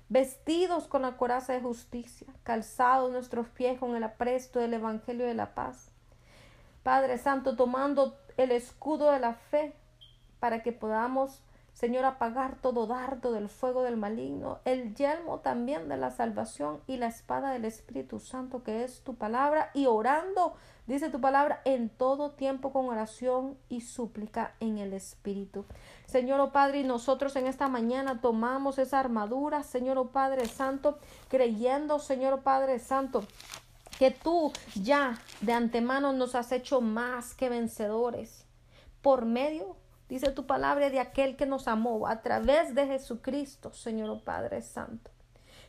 [0.09, 5.35] vestidos con la coraza de justicia, calzados nuestros pies con el apresto del Evangelio de
[5.35, 5.91] la paz.
[6.83, 9.75] Padre Santo, tomando el escudo de la fe,
[10.39, 15.97] para que podamos, Señor, apagar todo dardo del fuego del maligno, el yelmo también de
[15.97, 20.55] la salvación y la espada del Espíritu Santo, que es tu palabra, y orando
[20.87, 25.65] Dice tu palabra en todo tiempo con oración y súplica en el Espíritu.
[26.05, 31.99] Señor oh Padre, nosotros en esta mañana tomamos esa armadura, Señor oh Padre Santo, creyendo,
[31.99, 33.25] Señor oh Padre Santo,
[33.99, 38.45] que tú ya de antemano nos has hecho más que vencedores
[39.01, 39.77] por medio,
[40.11, 44.61] dice tu palabra, de aquel que nos amó a través de Jesucristo, Señor oh Padre
[44.61, 45.14] Santo.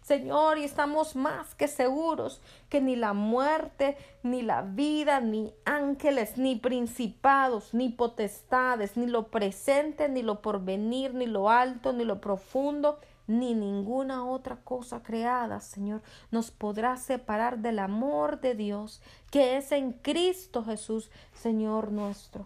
[0.06, 2.40] Señor, y estamos más que seguros
[2.70, 9.30] que ni la muerte, ni la vida, ni ángeles, ni principados, ni potestades, ni lo
[9.30, 15.60] presente, ni lo porvenir, ni lo alto, ni lo profundo, ni ninguna otra cosa creada,
[15.60, 22.46] Señor, nos podrá separar del amor de Dios que es en Cristo Jesús, Señor nuestro.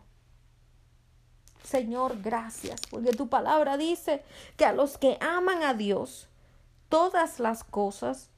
[1.61, 4.23] Señor, gracias, porque tu palabra dice
[4.55, 6.28] que a los que aman a Dios,
[6.89, 8.29] todas las cosas,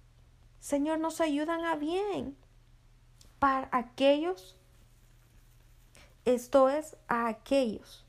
[0.60, 2.38] Señor, nos ayudan a bien.
[3.40, 4.56] Para aquellos,
[6.26, 8.06] esto es, a aquellos,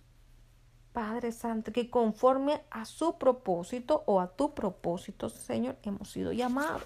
[0.92, 6.84] Padre Santo, que conforme a su propósito o a tu propósito, Señor, hemos sido llamados.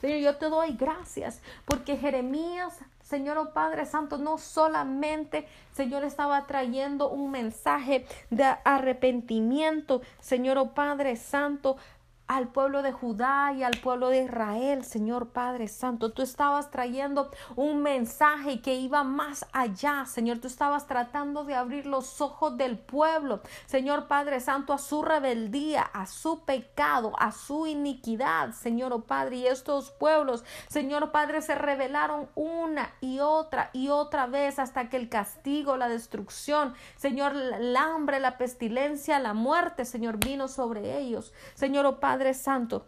[0.00, 2.78] Señor, yo te doy gracias porque Jeremías
[3.10, 10.74] Señor oh Padre Santo, no solamente, Señor, estaba trayendo un mensaje de arrepentimiento, Señor oh
[10.74, 11.76] Padre Santo,
[12.30, 16.12] al pueblo de Judá y al pueblo de Israel, Señor Padre Santo.
[16.12, 20.38] Tú estabas trayendo un mensaje que iba más allá, Señor.
[20.38, 25.82] Tú estabas tratando de abrir los ojos del pueblo, Señor Padre Santo, a su rebeldía,
[25.82, 29.38] a su pecado, a su iniquidad, Señor oh Padre.
[29.38, 34.98] Y estos pueblos, Señor Padre, se rebelaron una y otra y otra vez hasta que
[34.98, 41.32] el castigo, la destrucción, Señor, el hambre, la pestilencia, la muerte, Señor, vino sobre ellos.
[41.54, 42.84] Señor oh Padre, Padre Santo,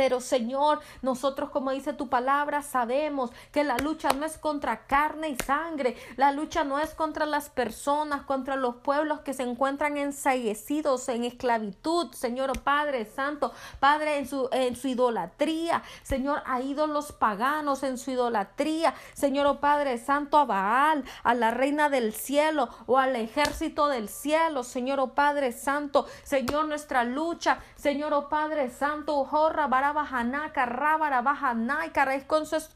[0.00, 5.28] pero Señor, nosotros como dice tu palabra, sabemos que la lucha no es contra carne
[5.28, 9.98] y sangre, la lucha no es contra las personas, contra los pueblos que se encuentran
[9.98, 16.62] ensaguecidos en esclavitud, Señor oh Padre Santo, Padre en su, en su idolatría, Señor, a
[16.62, 22.14] ídolos paganos en su idolatría, Señor oh Padre Santo, a Baal, a la reina del
[22.14, 28.30] cielo o al ejército del cielo, Señor oh Padre Santo, Señor, nuestra lucha, Señor oh
[28.30, 29.89] Padre Santo, jorra, es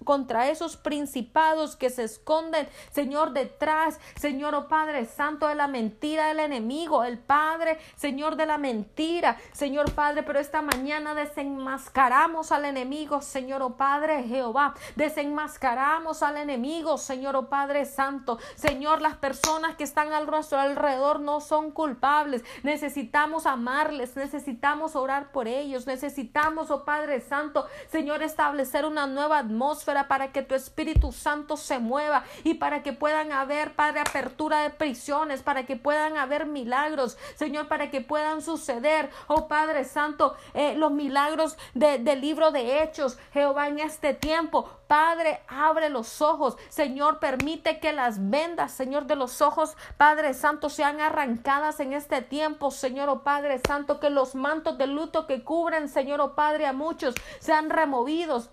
[0.05, 6.29] contra esos principados que se esconden, Señor, detrás, Señor, oh Padre Santo, de la mentira
[6.29, 12.64] del enemigo, el Padre, Señor, de la mentira, Señor Padre, pero esta mañana desenmascaramos al
[12.64, 19.77] enemigo, Señor, oh Padre Jehová, desenmascaramos al enemigo, Señor, oh Padre Santo, Señor, las personas
[19.77, 26.70] que están al nuestro alrededor no son culpables, necesitamos amarles, necesitamos orar por ellos, necesitamos,
[26.70, 31.80] oh Padre, Padre Santo, Señor, establecer una nueva atmósfera para que tu Espíritu Santo se
[31.80, 37.18] mueva y para que puedan haber, Padre, apertura de prisiones, para que puedan haber milagros,
[37.35, 43.18] Señor, para que puedan suceder, oh Padre Santo, eh, los milagros del libro de Hechos,
[43.33, 44.70] Jehová, en este tiempo.
[44.94, 46.57] Padre, abre los ojos.
[46.68, 52.22] Señor, permite que las vendas, Señor, de los ojos, Padre Santo, sean arrancadas en este
[52.22, 56.66] tiempo, Señor, oh Padre Santo, que los mantos de luto que cubren, Señor, oh Padre,
[56.66, 58.50] a muchos sean removidos.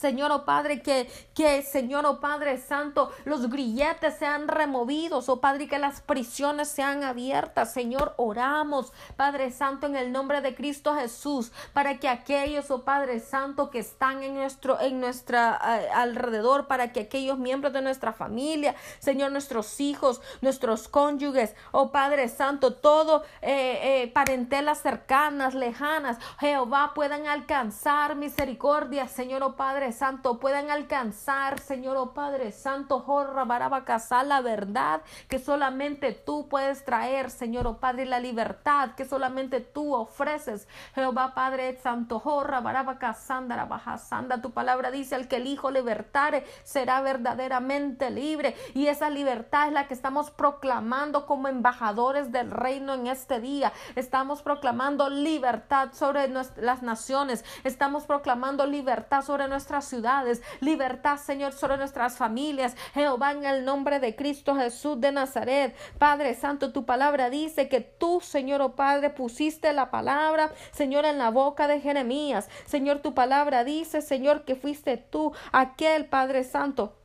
[0.00, 5.68] Señor, oh Padre, que, que, Señor, oh Padre Santo, los grilletes sean removidos, oh Padre,
[5.68, 7.74] que las prisiones sean abiertas.
[7.74, 13.20] Señor, oramos, Padre Santo, en el nombre de Cristo Jesús, para que aquellos, oh Padre
[13.20, 18.74] Santo, que están en nuestro, en nuestra alrededor, para que aquellos miembros de nuestra familia,
[19.00, 26.92] Señor, nuestros hijos, nuestros cónyuges, oh Padre Santo, todo eh, eh, parentelas cercanas, lejanas, Jehová,
[26.94, 34.22] puedan alcanzar misericordia, Señor, oh Padre Santo, puedan alcanzar, Señor, oh Padre Santo, Jorra, Barabacasá,
[34.24, 39.94] la verdad que solamente tú puedes traer, Señor, oh Padre, la libertad que solamente tú
[39.94, 46.44] ofreces, Jehová Padre Santo, Jorra, Barabacasanda, Bajasanda, tu palabra dice, al que el Hijo libertare
[46.64, 52.94] será verdaderamente libre, y esa libertad es la que estamos proclamando como embajadores del reino
[52.94, 53.72] en este día.
[53.96, 61.76] Estamos proclamando libertad sobre las naciones, estamos proclamando libertad sobre nuestras ciudades, libertad, Señor, sobre
[61.76, 62.76] nuestras familias.
[62.94, 65.74] Jehová, en el nombre de Cristo Jesús de Nazaret.
[65.98, 71.18] Padre Santo, tu palabra dice que tú, Señor, oh Padre, pusiste la palabra, Señor, en
[71.18, 72.48] la boca de Jeremías.
[72.66, 76.99] Señor, tu palabra dice, Señor, que fuiste tú, aquel Padre Santo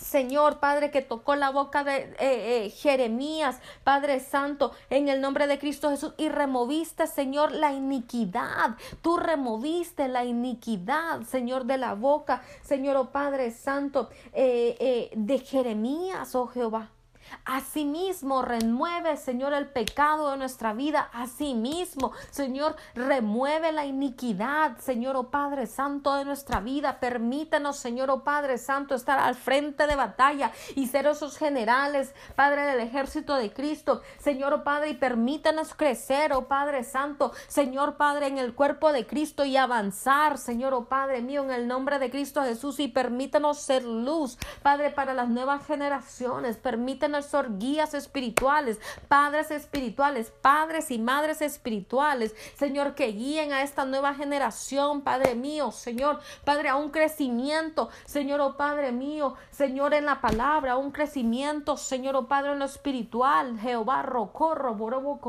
[0.00, 5.46] Señor Padre que tocó la boca de eh, eh, Jeremías, Padre Santo, en el nombre
[5.46, 8.76] de Cristo Jesús, y removiste, Señor, la iniquidad.
[9.02, 16.34] Tú removiste la iniquidad, Señor, de la boca, Señor, oh Padre Santo, eh, de Jeremías,
[16.34, 16.90] oh Jehová.
[17.44, 21.10] Asimismo, remueve, Señor, el pecado de nuestra vida.
[21.12, 27.00] Asimismo, Señor, remueve la iniquidad, Señor, oh Padre Santo de nuestra vida.
[27.00, 32.62] Permítanos, Señor, oh Padre Santo, estar al frente de batalla y ser esos generales, Padre
[32.62, 34.02] del ejército de Cristo.
[34.18, 39.06] Señor, oh Padre, y permítanos crecer, oh Padre Santo, Señor Padre, en el cuerpo de
[39.06, 42.80] Cristo y avanzar, Señor, oh Padre mío, en el nombre de Cristo Jesús.
[42.80, 46.56] Y permítanos ser luz, Padre, para las nuevas generaciones.
[46.56, 53.84] Permítanos nuestros guías espirituales, padres espirituales, padres y madres espirituales, Señor, que guíen a esta
[53.84, 60.06] nueva generación, Padre mío, Señor, Padre, a un crecimiento, Señor, oh Padre mío, Señor, en
[60.06, 65.20] la palabra, a un crecimiento, Señor, oh Padre, en lo espiritual, Jehová, Rocorro, Borobo,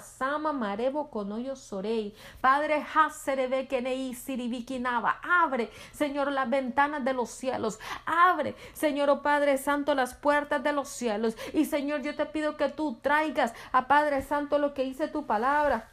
[0.00, 7.78] Sama, Marebo, Conoyo, Sorei, Padre, Haserebe, Kenei, Siribikinaba, abre, Señor, las ventanas de los cielos,
[8.04, 12.56] abre, Señor, oh Padre Santo, las puertas de los cielos, y Señor, yo te pido
[12.56, 15.88] que tú traigas a Padre Santo lo que dice tu palabra.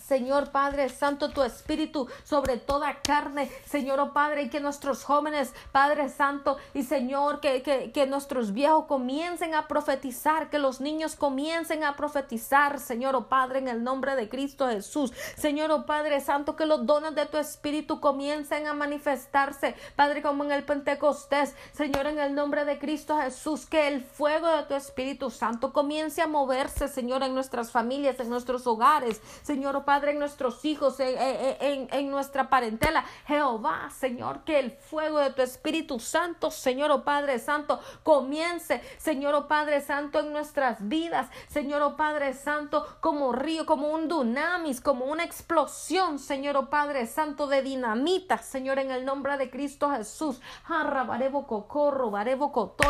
[0.00, 5.52] Señor Padre Santo, tu Espíritu sobre toda carne, Señor oh Padre, y que nuestros jóvenes,
[5.70, 11.14] Padre Santo, y Señor, que, que, que, nuestros viejos comiencen a profetizar, que los niños
[11.14, 15.12] comiencen a profetizar, Señor oh Padre, en el nombre de Cristo Jesús.
[15.36, 20.44] Señor oh Padre Santo, que los dones de tu Espíritu comiencen a manifestarse, Padre, como
[20.44, 24.74] en el Pentecostés, Señor, en el nombre de Cristo Jesús, que el fuego de tu
[24.74, 30.18] Espíritu Santo comience a moverse, Señor, en nuestras familias, en nuestros hogares, Señor Padre, en
[30.18, 33.04] nuestros hijos, en, en, nuestra parentela.
[33.26, 39.34] Jehová, Señor, que el fuego de tu Espíritu Santo, Señor, oh Padre Santo, comience, Señor,
[39.34, 44.80] oh Padre Santo, en nuestras vidas, Señor, oh Padre Santo, como río, como un dunamis,
[44.80, 49.90] como una explosión, Señor, oh Padre Santo, de dinamita, Señor, en el nombre de Cristo
[49.90, 50.40] Jesús.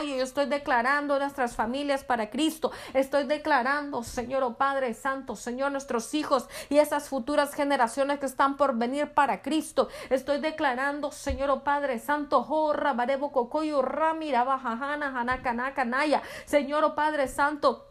[0.03, 2.72] Yo estoy declarando nuestras familias para Cristo.
[2.95, 8.57] Estoy declarando, Señor, oh Padre Santo, Señor, nuestros hijos y esas futuras generaciones que están
[8.57, 9.89] por venir para Cristo.
[10.11, 16.22] Estoy declarando, Señor oh Padre Santo, Jorra, Barebo, Cocoyo, Ramira, Bajajana, Hanakanaka, Naya.
[16.45, 17.87] Señor oh Padre Santo,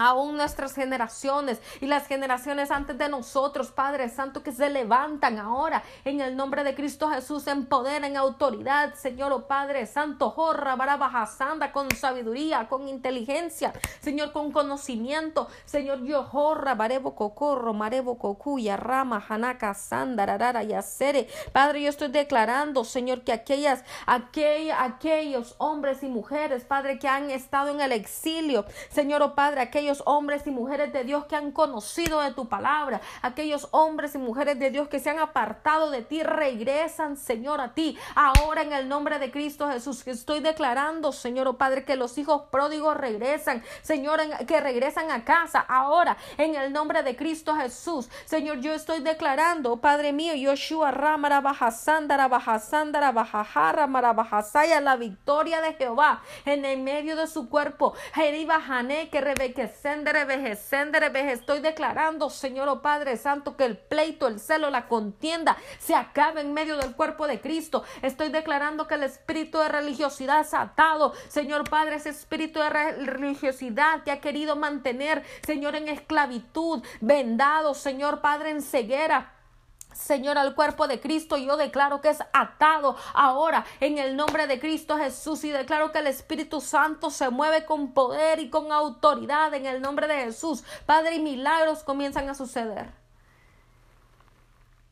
[0.00, 5.82] aún nuestras generaciones y las generaciones antes de nosotros, Padre Santo, que se levantan ahora
[6.04, 10.74] en el nombre de Cristo Jesús en poder, en autoridad, Señor, oh Padre Santo, jorra,
[10.74, 18.76] barabajasanda, con sabiduría, con inteligencia, Señor, con conocimiento, Señor, yo jorra, barebo cocorro, marebo cocuya,
[18.78, 26.64] rama, janaka, sandararara, yacere, Padre, yo estoy declarando, Señor, que aquellas, aquellos hombres y mujeres,
[26.64, 31.04] Padre, que han estado en el exilio, Señor, oh Padre, aquellos hombres y mujeres de
[31.04, 35.10] Dios que han conocido de tu palabra, aquellos hombres y mujeres de Dios que se
[35.10, 37.98] han apartado de ti, regresan, Señor, a ti.
[38.14, 42.42] Ahora en el nombre de Cristo Jesús, estoy declarando, Señor, oh Padre, que los hijos
[42.50, 45.60] pródigos regresan, Señor, que regresan a casa.
[45.60, 51.40] Ahora en el nombre de Cristo Jesús, Señor, yo estoy declarando, Padre mío, Yoshua Ramara
[51.40, 57.94] Bajasandara Bajasandara Bajajara Marabajasaya, la victoria de Jehová en el medio de su cuerpo.
[58.14, 58.60] Jeriba
[59.10, 59.20] que
[60.04, 65.94] Rebeque Estoy declarando, Señor oh Padre Santo, que el pleito, el celo, la contienda se
[65.94, 67.84] acabe en medio del cuerpo de Cristo.
[68.02, 71.12] Estoy declarando que el espíritu de religiosidad es atado.
[71.28, 78.20] Señor Padre, ese espíritu de religiosidad que ha querido mantener, Señor, en esclavitud, vendado, Señor
[78.20, 79.32] Padre, en ceguera
[79.92, 84.60] Señor, al cuerpo de Cristo, yo declaro que es atado ahora en el nombre de
[84.60, 89.52] Cristo Jesús y declaro que el Espíritu Santo se mueve con poder y con autoridad
[89.54, 90.64] en el nombre de Jesús.
[90.86, 92.92] Padre, y milagros comienzan a suceder.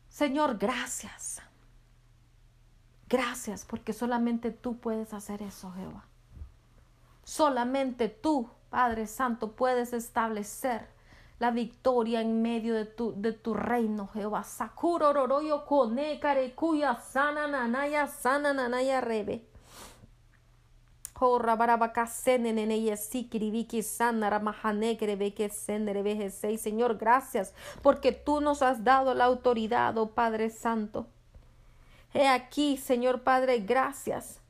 [0.08, 1.40] Señor, gracias.
[3.08, 6.04] Gracias porque solamente tú puedes hacer eso, Jehová.
[7.24, 10.88] Solamente tú, Padre Santo, puedes establecer
[11.38, 14.42] la victoria en medio de tu, de tu reino, Jehová.
[14.42, 16.20] Sakuro roroyo kone
[16.54, 19.44] kuya sana nanaya sana nanaya rebe.
[26.58, 31.06] Señor, gracias porque tú nos has dado la autoridad, oh Padre Santo.
[32.14, 34.40] He aquí, Señor Padre, gracias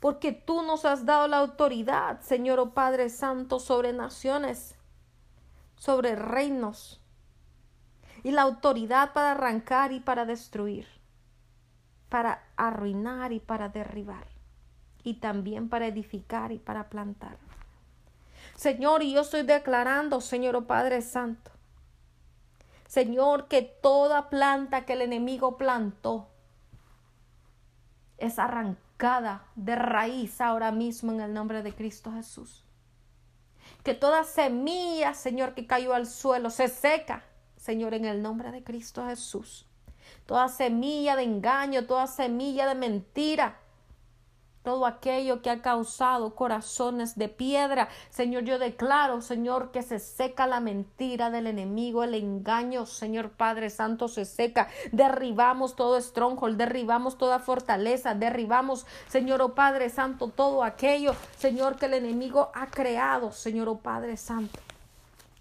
[0.00, 4.77] porque tú nos has dado la autoridad, Señor, oh Padre Santo, sobre naciones
[5.78, 7.00] sobre reinos
[8.22, 10.86] y la autoridad para arrancar y para destruir,
[12.08, 14.26] para arruinar y para derribar,
[15.04, 17.38] y también para edificar y para plantar.
[18.56, 21.52] Señor, y yo estoy declarando, Señor oh Padre Santo,
[22.86, 26.28] Señor, que toda planta que el enemigo plantó
[28.16, 32.67] es arrancada de raíz ahora mismo en el nombre de Cristo Jesús
[33.88, 37.24] que toda semilla, Señor, que cayó al suelo se seca,
[37.56, 39.66] Señor, en el nombre de Cristo Jesús.
[40.26, 43.58] Toda semilla de engaño, toda semilla de mentira,
[44.62, 47.88] todo aquello que ha causado corazones de piedra.
[48.10, 53.70] Señor, yo declaro, Señor, que se seca la mentira del enemigo, el engaño, Señor Padre
[53.70, 54.68] Santo, se seca.
[54.92, 61.86] Derribamos todo stronghold, derribamos toda fortaleza, derribamos, Señor, oh Padre Santo, todo aquello, Señor, que
[61.86, 64.58] el enemigo ha creado, Señor, oh Padre Santo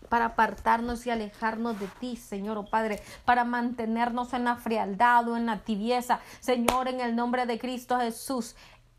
[0.09, 5.37] para apartarnos y alejarnos de ti, Señor, oh Padre, para mantenernos en la frialdad o
[5.37, 6.19] en la tibieza.
[6.39, 8.55] Señor, en el nombre de Cristo Jesús,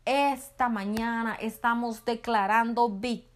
[0.09, 3.28] esta mañana estamos declarando victoria,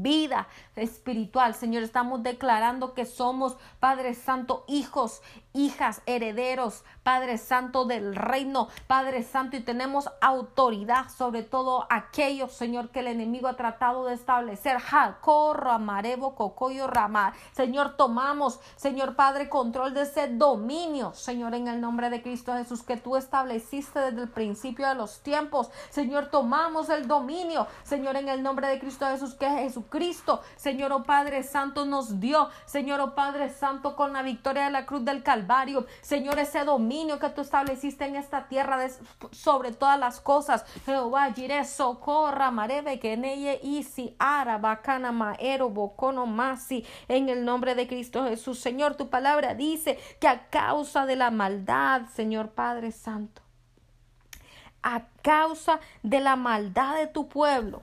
[0.00, 1.54] vida espiritual.
[1.54, 5.20] Señor, estamos declarando que somos, Padre Santo, hijos
[5.58, 12.90] hijas, herederos, Padre Santo del reino, Padre Santo, y tenemos autoridad sobre todo aquellos, Señor,
[12.90, 14.78] que el enemigo ha tratado de establecer.
[14.78, 17.32] Jacorra, Marebo, Cocoyo, Rama.
[17.52, 22.82] Señor, tomamos, Señor Padre, control de ese dominio, Señor, en el nombre de Cristo Jesús,
[22.82, 25.70] que tú estableciste desde el principio de los tiempos.
[25.90, 31.02] Señor, tomamos el dominio, Señor, en el nombre de Cristo Jesús, que Jesucristo, Señor, oh
[31.02, 35.22] Padre Santo, nos dio, Señor, oh Padre Santo, con la victoria de la cruz del
[35.22, 38.78] Calvario Señor, ese dominio que tú estableciste en esta tierra
[39.30, 40.64] sobre todas las cosas.
[40.84, 42.52] Jehová, Jireh, socorra,
[43.62, 48.58] isi, ara, bacana, maero, bocono, masi, en el nombre de Cristo Jesús.
[48.58, 53.42] Señor, tu palabra dice que a causa de la maldad, Señor Padre Santo,
[54.82, 57.82] a causa de la maldad de tu pueblo,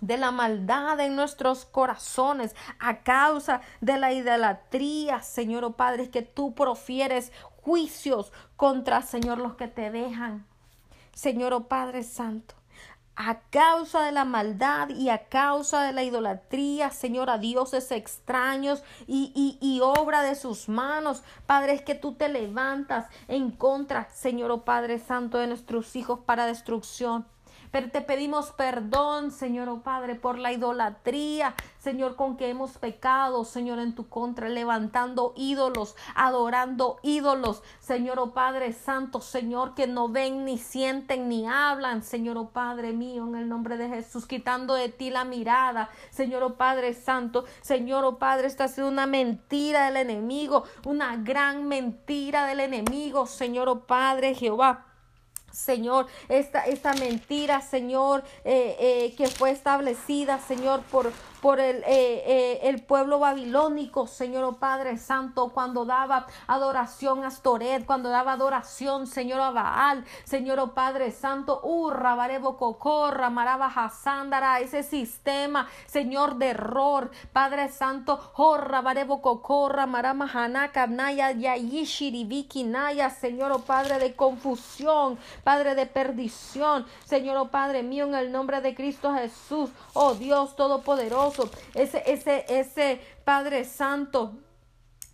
[0.00, 6.22] de la maldad en nuestros corazones, a causa de la idolatría, Señor oh Padre, que
[6.22, 7.32] tú profieres
[7.62, 10.46] juicios contra, Señor, los que te dejan.
[11.12, 12.54] Señor oh Padre Santo,
[13.16, 18.82] a causa de la maldad y a causa de la idolatría, Señor, a dioses extraños
[19.06, 21.22] y, y, y, obra de sus manos.
[21.46, 26.20] Padre, es que tú te levantas en contra, Señor, oh Padre Santo, de nuestros hijos
[26.20, 27.26] para destrucción.
[27.70, 33.44] Pero te pedimos perdón, Señor, oh Padre, por la idolatría, Señor, con que hemos pecado,
[33.44, 40.08] Señor, en tu contra, levantando ídolos, adorando ídolos, Señor, oh Padre Santo, Señor, que no
[40.08, 44.74] ven, ni sienten, ni hablan, Señor, oh Padre mío, en el nombre de Jesús, quitando
[44.74, 49.06] de ti la mirada, Señor, oh Padre Santo, Señor, oh Padre, esta ha sido una
[49.06, 54.89] mentira del enemigo, una gran mentira del enemigo, Señor, oh Padre Jehová.
[55.52, 61.84] Señor, esta, esta mentira, Señor, eh, eh, que fue establecida, Señor, por, por el, eh,
[61.86, 68.32] eh, el pueblo babilónico, Señor oh Padre Santo, cuando daba adoración a Astoret, cuando daba
[68.32, 75.68] adoración, Señor a Baal, Señor oh Padre Santo, Urra, Barebo Cocorra, Maraba Hasándara, ese sistema,
[75.86, 83.60] Señor de error, Padre Santo, Horra, Barebo Cocorra, Marama Hanaka, Naya, Yayishiribiki, Naya, Señor oh
[83.60, 89.14] Padre de confusión, Padre de perdición, Señor oh Padre mío, en el nombre de Cristo
[89.14, 91.29] Jesús, oh Dios Todopoderoso,
[91.74, 94.34] ese, ese, ese Padre Santo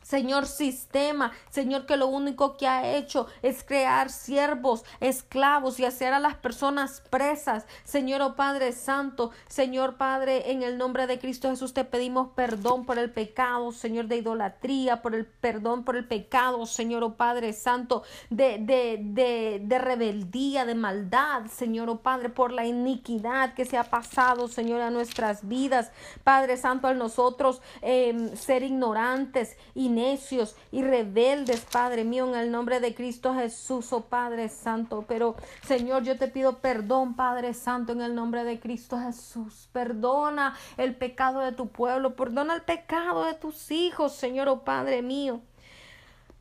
[0.07, 6.12] Señor sistema, Señor que lo único que ha hecho es crear siervos, esclavos y hacer
[6.12, 7.66] a las personas presas.
[7.82, 12.86] Señor oh Padre Santo, Señor Padre, en el nombre de Cristo Jesús te pedimos perdón
[12.86, 17.52] por el pecado, Señor de idolatría, por el perdón por el pecado, Señor oh Padre
[17.52, 23.64] Santo, de, de, de, de rebeldía, de maldad, Señor oh Padre, por la iniquidad que
[23.64, 25.90] se ha pasado, Señor, a nuestras vidas.
[26.22, 32.53] Padre Santo, a nosotros em, ser ignorantes y necios y rebeldes, Padre mío, en el
[32.53, 35.05] nombre de Cristo Jesús, oh Padre Santo.
[35.09, 35.34] Pero,
[35.66, 39.68] Señor, yo te pido perdón, Padre Santo, en el nombre de Cristo Jesús.
[39.72, 45.03] Perdona el pecado de tu pueblo, perdona el pecado de tus hijos, Señor, oh Padre
[45.03, 45.40] mío.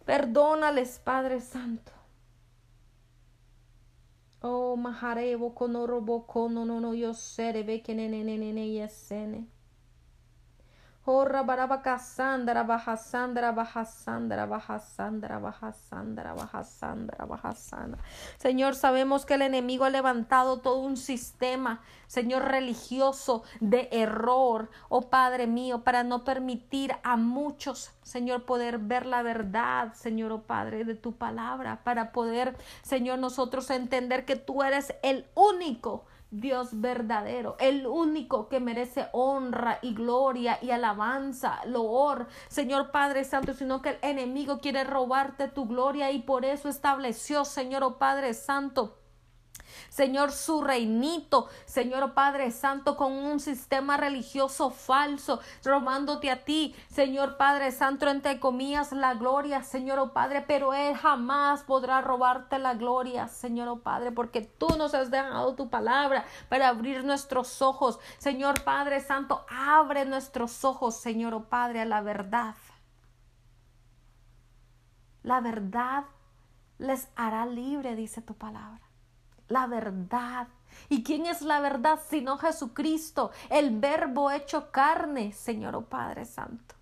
[0.06, 1.91] Perdónales, Padre Santo.
[4.41, 5.56] Oh, maharebo
[5.88, 9.47] robo no no no yo seré ve que nene nene nene
[11.08, 15.72] Horra baraba sandra baja sandra baja sandra baja sandra baja
[16.64, 18.01] sandra baja sandra.
[18.38, 25.12] Señor, sabemos que el enemigo ha levantado todo un sistema, Señor, religioso de error, oh
[25.12, 30.86] Padre mío, para no permitir a muchos, Señor, poder ver la verdad, Señor, oh Padre,
[30.86, 37.55] de tu palabra, para poder, Señor, nosotros entender que tú eres el único Dios verdadero,
[37.59, 43.89] el único que merece honra y gloria y alabanza, loor, Señor Padre Santo, sino que
[43.89, 48.97] el enemigo quiere robarte tu gloria y por eso estableció, Señor oh Padre Santo,
[49.89, 56.76] Señor, su reinito, Señor oh Padre Santo, con un sistema religioso falso, robándote a ti,
[56.89, 62.59] Señor Padre Santo, entre comillas, la gloria, Señor oh Padre, pero Él jamás podrá robarte
[62.59, 67.61] la gloria, Señor oh Padre, porque tú nos has dejado tu palabra para abrir nuestros
[67.61, 72.55] ojos, Señor Padre Santo, abre nuestros ojos, Señor Padre, a la verdad.
[75.23, 76.05] La verdad
[76.78, 78.85] les hará libre, dice tu palabra
[79.48, 80.48] la verdad.
[80.89, 86.76] ¿Y quién es la verdad sino Jesucristo, el verbo hecho carne, Señor oh Padre Santo?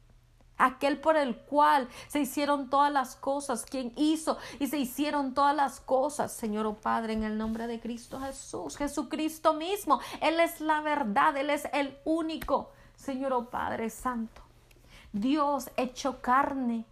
[0.58, 5.56] Aquel por el cual se hicieron todas las cosas, quien hizo y se hicieron todas
[5.56, 10.00] las cosas, Señor oh Padre, en el nombre de Cristo Jesús, Jesucristo mismo.
[10.22, 14.42] Él es la verdad, Él es el único, Señor oh Padre Santo.
[15.12, 16.86] Dios hecho carne,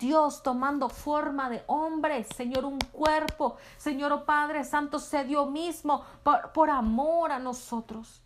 [0.00, 6.04] Dios tomando forma de hombre, Señor, un cuerpo, Señor oh Padre Santo, se dio mismo
[6.24, 8.22] por, por amor a nosotros.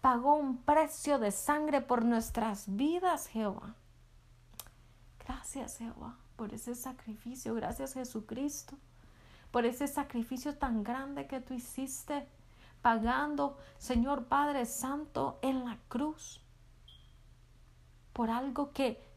[0.00, 3.74] Pagó un precio de sangre por nuestras vidas, Jehová.
[5.26, 7.54] Gracias, Jehová, por ese sacrificio.
[7.54, 8.76] Gracias, Jesucristo,
[9.50, 12.28] por ese sacrificio tan grande que tú hiciste,
[12.80, 16.40] pagando, Señor Padre Santo, en la cruz.
[18.12, 19.11] Por algo que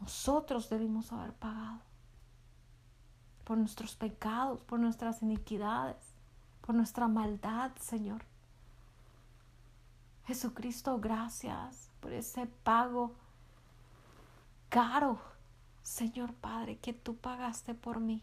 [0.00, 1.80] nosotros debimos haber pagado
[3.44, 5.96] por nuestros pecados, por nuestras iniquidades,
[6.60, 8.22] por nuestra maldad, Señor.
[10.26, 13.14] Jesucristo, gracias por ese pago
[14.68, 15.18] caro,
[15.82, 18.22] Señor Padre, que tú pagaste por mí.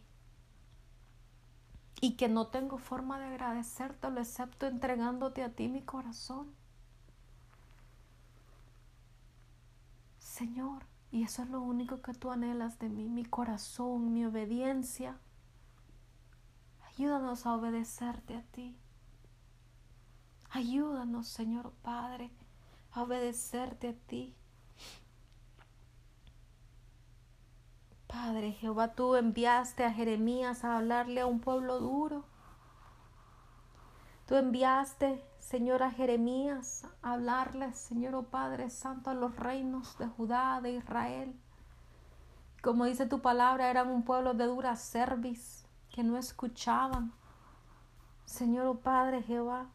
[2.01, 6.53] Y que no tengo forma de agradecértelo excepto entregándote a ti mi corazón.
[10.19, 10.83] Señor,
[11.15, 15.17] y eso es lo único que tú anhelas de mí, mi corazón, mi obediencia.
[16.89, 18.77] Ayúdanos a obedecerte a ti.
[20.49, 22.31] Ayúdanos, Señor Padre,
[22.91, 24.35] a obedecerte a ti.
[28.07, 32.25] Padre Jehová, tú enviaste a Jeremías a hablarle a un pueblo duro.
[34.25, 40.59] Tú enviaste Señor, a Jeremías, hablarle, Señor, oh Padre Santo, a los reinos de Judá,
[40.59, 41.39] de Israel.
[42.63, 47.13] Como dice tu palabra, eran un pueblo de dura cerviz, que no escuchaban.
[48.25, 49.67] Señor, oh Padre Jehová.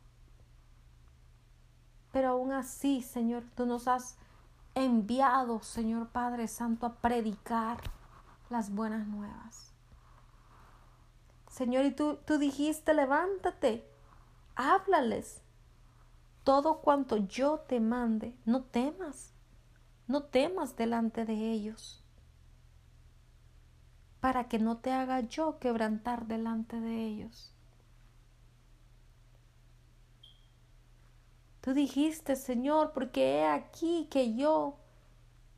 [2.10, 4.18] Pero aún así, Señor, tú nos has
[4.74, 7.78] enviado, Señor Padre Santo, a predicar
[8.48, 9.72] las buenas nuevas.
[11.46, 13.88] Señor, y tú, tú dijiste, levántate,
[14.56, 15.39] háblales,
[16.44, 19.32] todo cuanto yo te mande, no temas,
[20.06, 22.02] no temas delante de ellos,
[24.20, 27.54] para que no te haga yo quebrantar delante de ellos.
[31.60, 34.78] Tú dijiste, Señor, porque he aquí que yo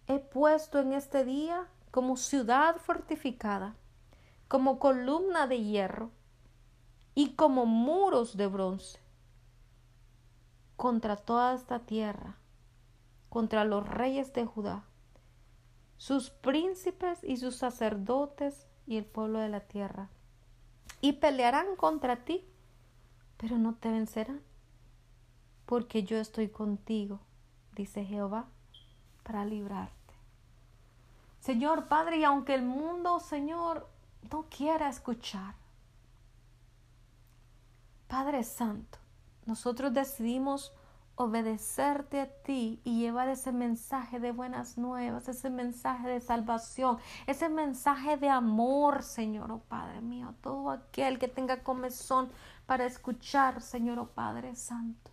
[0.09, 3.77] he puesto en este día como ciudad fortificada,
[4.49, 6.11] como columna de hierro
[7.15, 9.02] y como muros de bronce
[10.83, 12.35] contra toda esta tierra,
[13.29, 14.83] contra los reyes de Judá,
[15.97, 20.09] sus príncipes y sus sacerdotes y el pueblo de la tierra.
[21.01, 22.45] Y pelearán contra ti,
[23.37, 24.43] pero no te vencerán,
[25.67, 27.21] porque yo estoy contigo,
[27.77, 28.49] dice Jehová,
[29.23, 30.15] para librarte.
[31.39, 33.89] Señor Padre, y aunque el mundo, Señor,
[34.33, 35.55] no quiera escuchar,
[38.09, 38.99] Padre Santo,
[39.47, 40.73] nosotros decidimos
[41.15, 47.49] obedecerte a ti y llevar ese mensaje de buenas nuevas, ese mensaje de salvación, ese
[47.49, 52.31] mensaje de amor, Señor, oh Padre mío, todo aquel que tenga comezón
[52.67, 55.11] para escuchar, Señor, oh Padre Santo.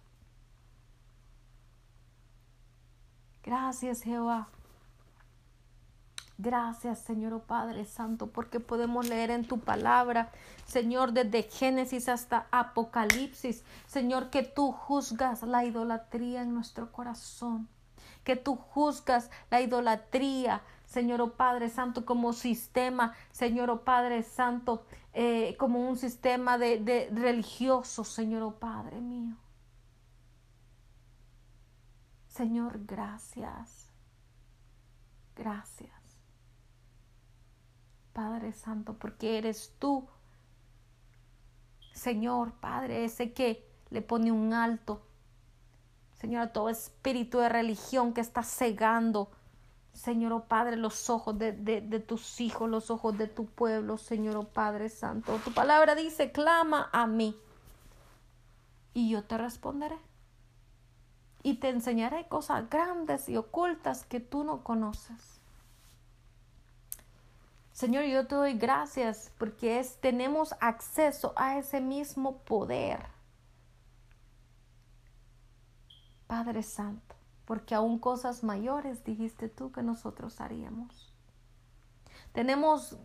[3.44, 4.50] Gracias, Jehová.
[6.42, 10.32] Gracias, Señor oh Padre Santo, porque podemos leer en tu palabra,
[10.66, 17.68] Señor, desde Génesis hasta Apocalipsis, Señor, que tú juzgas la idolatría en nuestro corazón,
[18.24, 24.86] que tú juzgas la idolatría, Señor oh Padre Santo, como sistema, Señor oh Padre Santo,
[25.12, 29.36] eh, como un sistema de, de religioso, Señor oh Padre mío.
[32.30, 33.90] Señor, gracias.
[35.36, 35.99] Gracias.
[38.20, 40.06] Padre Santo, porque eres tú,
[41.94, 45.02] Señor, Padre, ese que le pone un alto,
[46.16, 49.32] Señor, a todo espíritu de religión que está cegando
[49.94, 54.36] Señor oh Padre, los ojos de, de, tus hijos, los ojos de tu pueblo, Señor
[54.36, 55.40] oh Padre Santo.
[55.46, 57.38] Tu palabra dice, clama a mí
[58.94, 59.98] y yo te responderé.
[61.42, 65.39] Y te enseñaré cosas grandes y ocultas que tú no conoces.
[67.80, 73.06] Señor, yo te doy gracias porque es, tenemos acceso a ese mismo poder.
[76.28, 77.16] Padre Santo
[77.46, 81.14] porque aún cosas mayores dijiste tú que nosotros haríamos.
[82.34, 82.98] Tenemos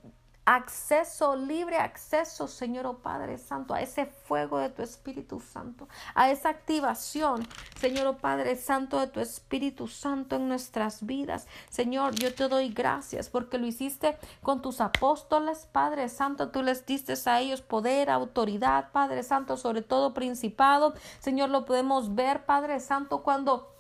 [0.45, 6.31] acceso, libre acceso, Señor oh Padre Santo, a ese fuego de tu Espíritu Santo, a
[6.31, 7.47] esa activación,
[7.81, 11.47] Señor oh Padre Santo, de tu Espíritu Santo en nuestras vidas.
[11.71, 16.85] Señor, yo te doy gracias porque lo hiciste con tus apóstoles, Padre Santo, tú les
[16.85, 20.95] diste a ellos poder, autoridad, Padre Santo, sobre todo principado.
[21.21, 23.74] Señor, lo podemos ver, Padre Santo, cuando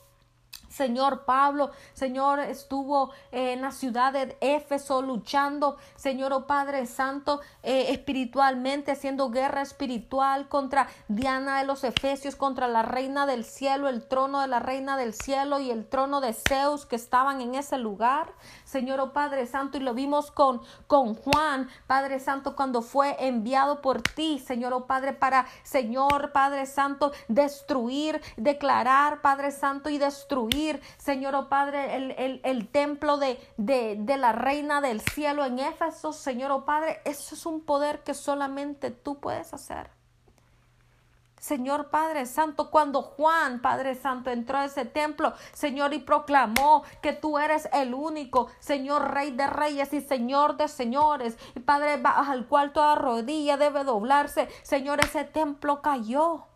[0.75, 7.93] Señor Pablo, Señor, estuvo en la ciudad de Éfeso luchando, Señor oh Padre Santo, eh,
[7.93, 14.09] espiritualmente, haciendo guerra espiritual contra Diana de los Efesios, contra la reina del cielo, el
[14.09, 17.79] trono de la reina del cielo y el trono de Zeus que estaban en ese
[17.79, 18.33] lugar.
[18.65, 23.81] Señor oh Padre Santo, y lo vimos con, con Juan, Padre Santo, cuando fue enviado
[23.81, 30.81] por ti, Señor oh Padre, para, Señor Padre Santo, destruir, declarar, Padre Santo, y destruir,
[30.97, 36.13] Señor oh Padre, el, el, templo de, de, de la reina del cielo en Éfeso,
[36.13, 39.91] Señor oh Padre, eso es un poder que solamente tú puedes hacer.
[41.45, 47.13] Señor Padre Santo, cuando Juan, Padre Santo, entró a ese templo, Señor, y proclamó que
[47.13, 52.47] tú eres el único, Señor, Rey de Reyes y Señor de Señores, y Padre, al
[52.47, 56.47] cual toda rodilla debe doblarse, Señor, ese templo cayó.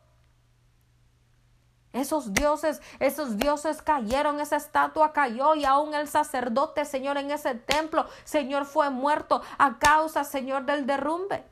[1.92, 7.54] Esos dioses, esos dioses cayeron, esa estatua cayó y aún el sacerdote, Señor, en ese
[7.54, 11.44] templo, Señor, fue muerto a causa, Señor, del derrumbe.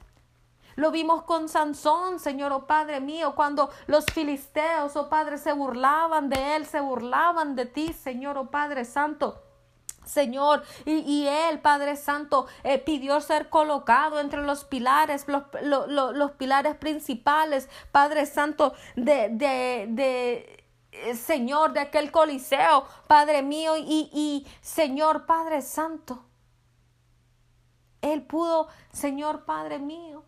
[0.77, 6.29] Lo vimos con Sansón, Señor, oh Padre mío, cuando los filisteos, oh Padre, se burlaban
[6.29, 9.43] de él, se burlaban de ti, Señor, oh Padre Santo.
[10.05, 16.77] Señor, y, él, Padre Santo, eh, pidió ser colocado entre los pilares, los, los pilares
[16.77, 24.47] principales, Padre Santo, de, de, de eh, Señor, de aquel coliseo, Padre mío, y, y
[24.61, 26.25] Señor, Padre Santo.
[28.01, 30.25] Él pudo, Señor, Padre mío,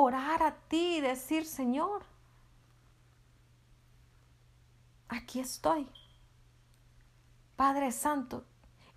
[0.00, 2.04] orar a ti y decir, Señor,
[5.08, 5.90] aquí estoy.
[7.56, 8.44] Padre Santo,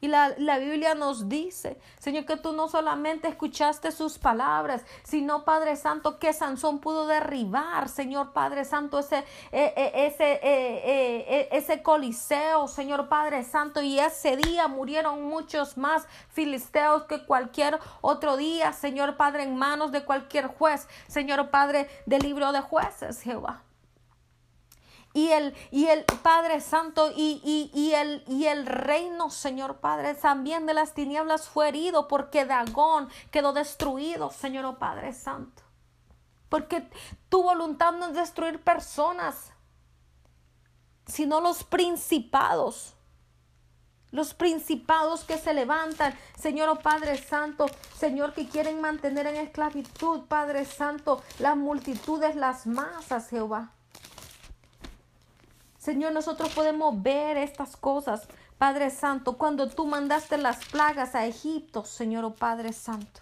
[0.01, 5.75] y la, Biblia nos dice, Señor, que tú no solamente escuchaste sus palabras, sino, Padre
[5.75, 9.19] Santo, que Sansón pudo derribar, Señor Padre Santo, ese,
[9.51, 13.79] eh, eh, ese, eh, ese coliseo, Señor Padre Santo.
[13.83, 19.91] Y ese día murieron muchos más filisteos que cualquier otro día, Señor Padre, en manos
[19.91, 23.61] de cualquier juez, Señor Padre del libro de jueces, Jehová
[25.13, 30.13] y el, y el Padre Santo y, y, y, el, y el reino, Señor Padre,
[30.15, 35.63] también de las tinieblas fue herido porque Dagón quedó destruido, Señor oh Padre Santo.
[36.49, 36.89] Porque
[37.29, 39.51] tu voluntad no es destruir personas,
[41.05, 42.93] sino los principados.
[44.11, 50.25] Los principados que se levantan, Señor oh Padre Santo, Señor que quieren mantener en esclavitud,
[50.27, 53.71] Padre Santo, las multitudes, las masas, Jehová.
[55.81, 58.27] Señor, nosotros podemos ver estas cosas,
[58.59, 63.21] Padre Santo, cuando tú mandaste las plagas a Egipto, Señor, oh Padre Santo.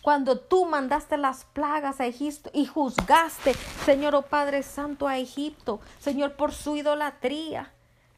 [0.00, 3.52] Cuando tú mandaste las plagas a Egipto y juzgaste,
[3.84, 7.74] Señor, oh Padre Santo, a Egipto, Señor, por su idolatría.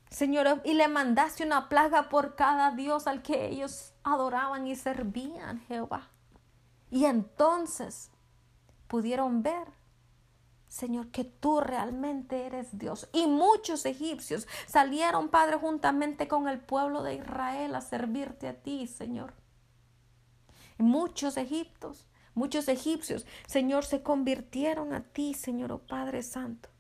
[0.09, 5.59] Señor, y le mandaste una plaga por cada Dios al que ellos adoraban y servían,
[5.67, 6.09] Jehová.
[6.89, 8.13] Y entonces
[8.87, 9.67] pudieron ver
[10.75, 13.09] Señor, que tú realmente eres Dios.
[13.13, 18.89] Y muchos egipcios salieron, Padre, juntamente con el pueblo de Israel a servirte a ti,
[18.89, 19.35] Señor.
[20.77, 26.74] Muchos egiptos, muchos egipcios, Señor, se convirtieron a ti, Señor, oh Padre Santo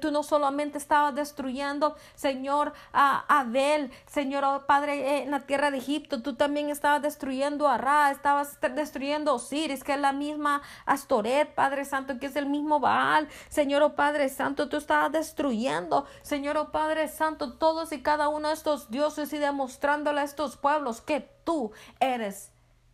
[0.00, 5.78] tú no solamente estabas destruyendo, Señor, a Abel, Señor, oh, Padre, en la tierra de
[5.78, 11.54] Egipto, tú también estabas destruyendo a Ra, estabas destruyendo Osiris, que es la misma Astoret,
[11.54, 16.56] Padre Santo, que es el mismo Baal, Señor, oh Padre Santo, tú estabas destruyendo, Señor,
[16.56, 21.00] oh Padre Santo, todos y cada uno de estos dioses y demostrándole a estos pueblos
[21.00, 22.52] que tú eres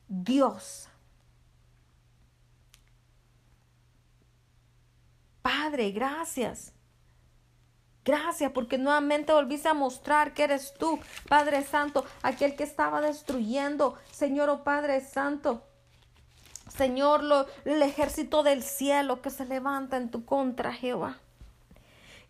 [0.08, 0.88] Dios.
[5.44, 6.72] Padre, gracias.
[8.02, 13.94] Gracias porque nuevamente volviste a mostrar que eres tú, Padre Santo, aquel que estaba destruyendo,
[14.10, 15.62] Señor, oh Padre Santo.
[16.74, 21.18] Señor, lo, el ejército del cielo que se levanta en tu contra, Jehová.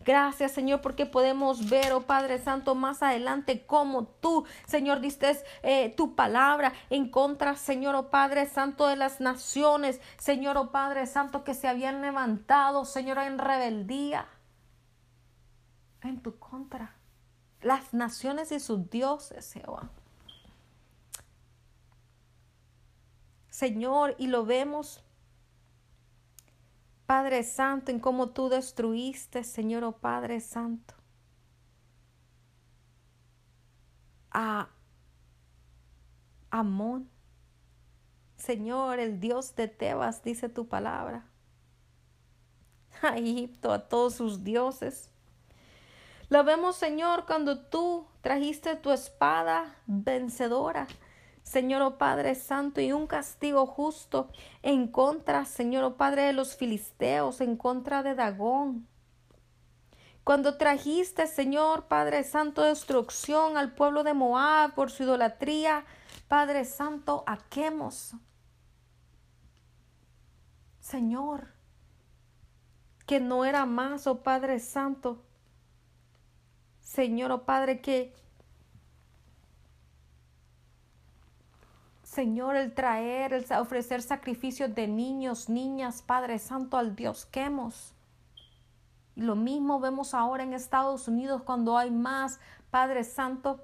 [0.05, 5.95] Gracias, Señor, porque podemos ver, oh Padre Santo, más adelante cómo tú, Señor, diste eh,
[5.97, 11.43] tu palabra en contra, Señor, oh Padre Santo, de las naciones, Señor, oh Padre Santo,
[11.43, 14.29] que se habían levantado, Señor, en rebeldía,
[16.03, 16.97] en tu contra.
[17.63, 19.89] Las naciones y sus dioses, Jehová.
[23.49, 25.03] Señor, y lo vemos
[27.07, 30.95] Padre Santo, en cómo tú destruiste, Señor, oh Padre Santo,
[34.31, 34.69] a
[36.51, 37.11] Amón.
[38.37, 41.27] Señor, el Dios de Tebas, dice tu palabra.
[43.03, 45.11] A Egipto, a todos sus dioses.
[46.29, 50.87] Lo vemos, Señor, cuando tú trajiste tu espada vencedora
[51.45, 54.31] Señor oh Padre Santo, y un castigo justo
[54.63, 58.89] en contra, Señor oh Padre de los filisteos, en contra de Dagón.
[60.25, 65.85] Cuando trajiste, Señor Padre Santo, destrucción al pueblo de Moab por su idolatría,
[66.29, 68.15] Padre Santo, a Quemos.
[70.81, 71.49] Señor,
[73.07, 75.23] que no era más, oh Padre Santo.
[76.81, 78.15] Señor, oh Padre, que
[82.15, 87.93] Señor, el traer, el ofrecer sacrificios de niños, niñas, Padre Santo, al Dios quemos.
[89.17, 92.39] Y lo mismo vemos ahora en Estados Unidos cuando hay más,
[92.71, 93.61] Padre Santo,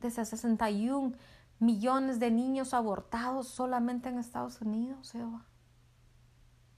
[0.00, 1.16] de 61
[1.58, 5.44] millones de niños abortados solamente en Estados Unidos, Jehová.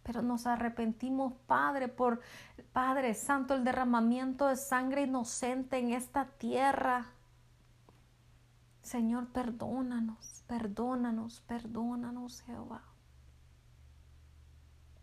[0.03, 2.21] Pero nos arrepentimos, Padre, por,
[2.73, 7.13] Padre Santo, el derramamiento de sangre inocente en esta tierra.
[8.83, 12.83] Señor, perdónanos, perdónanos, perdónanos, Jehová.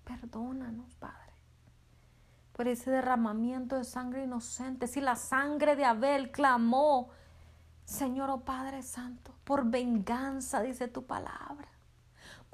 [0.03, 1.34] Perdónanos, Padre,
[2.53, 4.88] por ese derramamiento de sangre inocente.
[4.88, 7.09] Si la sangre de Abel clamó,
[7.86, 11.76] Señor, oh Padre Santo, por venganza, dice tu palabra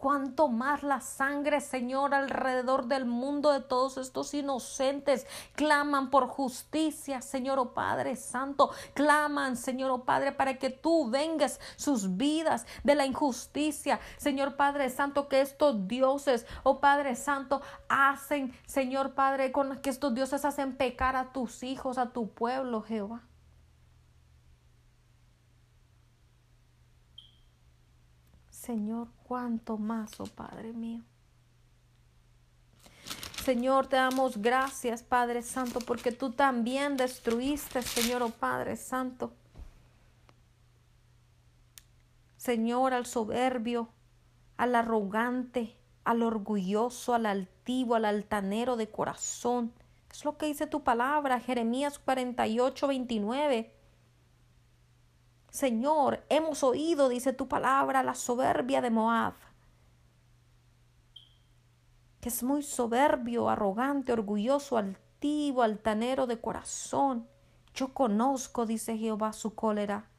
[0.03, 5.25] cuánto más la sangre, Señor, alrededor del mundo de todos estos inocentes
[5.55, 11.61] claman por justicia, Señor, oh Padre Santo, claman, Señor, oh Padre, para que tú vengas
[11.77, 18.53] sus vidas de la injusticia, Señor Padre Santo, que estos dioses, oh Padre Santo, hacen,
[18.65, 23.21] Señor Padre, con que estos dioses hacen pecar a tus hijos, a tu pueblo, Jehová.
[28.63, 31.01] Señor, cuánto más, oh Padre mío.
[33.43, 39.33] Señor, te damos gracias, Padre Santo, porque tú también destruiste, Señor, oh Padre Santo.
[42.37, 43.89] Señor, al soberbio,
[44.55, 49.73] al arrogante, al orgulloso, al altivo, al altanero de corazón.
[50.09, 53.82] Es lo que dice tu palabra, Jeremías 48, 29.
[55.53, 59.35] Señor, hemos oído, dice tu palabra, la soberbia de Moab,
[62.19, 67.27] que es muy soberbio, arrogante, orgulloso, altivo, altanero de corazón.
[67.75, 70.09] Yo conozco, dice Jehová, su cólera,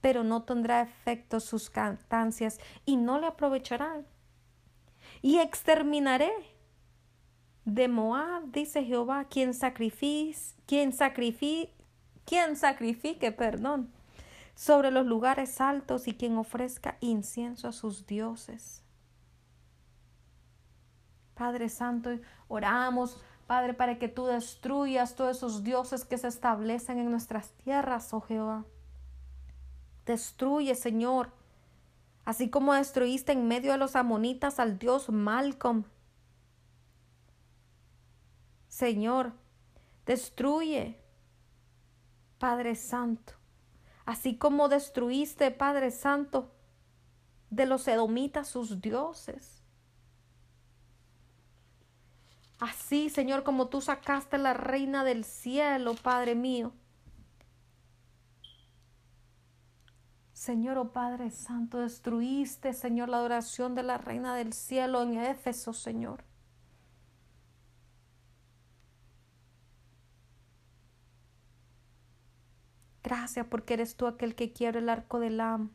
[0.00, 4.06] pero no tendrá efecto sus cantancias y no le aprovecharán.
[5.20, 6.32] Y exterminaré
[7.66, 11.74] de Moab, dice Jehová, quien sacrifique, quien sacrifique,
[12.24, 13.92] quien sacrifique, perdón,
[14.54, 18.82] sobre los lugares altos y quien ofrezca incienso a sus dioses.
[21.34, 22.10] Padre Santo,
[22.48, 28.12] oramos, Padre, para que tú destruyas todos esos dioses que se establecen en nuestras tierras,
[28.12, 28.64] oh Jehová.
[30.04, 31.32] Destruye, Señor,
[32.24, 35.84] así como destruiste en medio de los amonitas al dios Malcolm.
[38.68, 39.32] Señor,
[40.06, 41.00] destruye,
[42.38, 43.39] Padre Santo,
[44.04, 46.52] así como destruiste, Padre Santo,
[47.50, 49.62] de los edomitas sus dioses.
[52.58, 56.72] Así, Señor, como tú sacaste la reina del cielo, Padre mío.
[60.34, 65.72] Señor, oh Padre Santo, destruiste, Señor, la adoración de la reina del cielo en Éfeso,
[65.72, 66.24] Señor.
[73.10, 75.70] Gracias porque eres tú aquel que quiere el arco del am.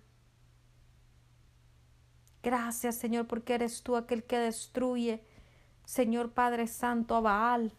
[2.42, 5.22] Gracias, Señor, porque eres tú aquel que destruye,
[5.84, 7.74] Señor Padre Santo, a Baal.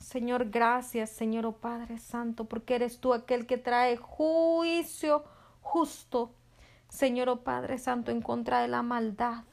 [0.00, 5.22] Señor, gracias, Señor, oh Padre Santo, porque eres tú aquel que trae juicio
[5.60, 6.34] justo,
[6.88, 9.44] Señor, oh Padre Santo, en contra de la maldad.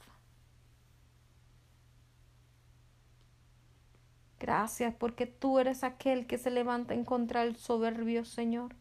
[4.38, 8.76] Gracias porque tú eres aquel que se levanta en contra del soberbio, Señor.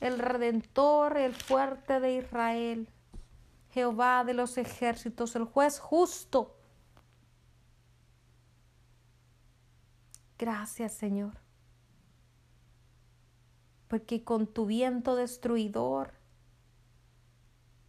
[0.00, 2.88] El redentor, el fuerte de Israel,
[3.70, 6.56] Jehová de los ejércitos, el juez justo.
[10.38, 11.34] Gracias, Señor.
[13.88, 16.12] Porque con tu viento destruidor,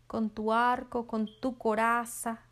[0.08, 2.49] con tu arco, con tu coraza,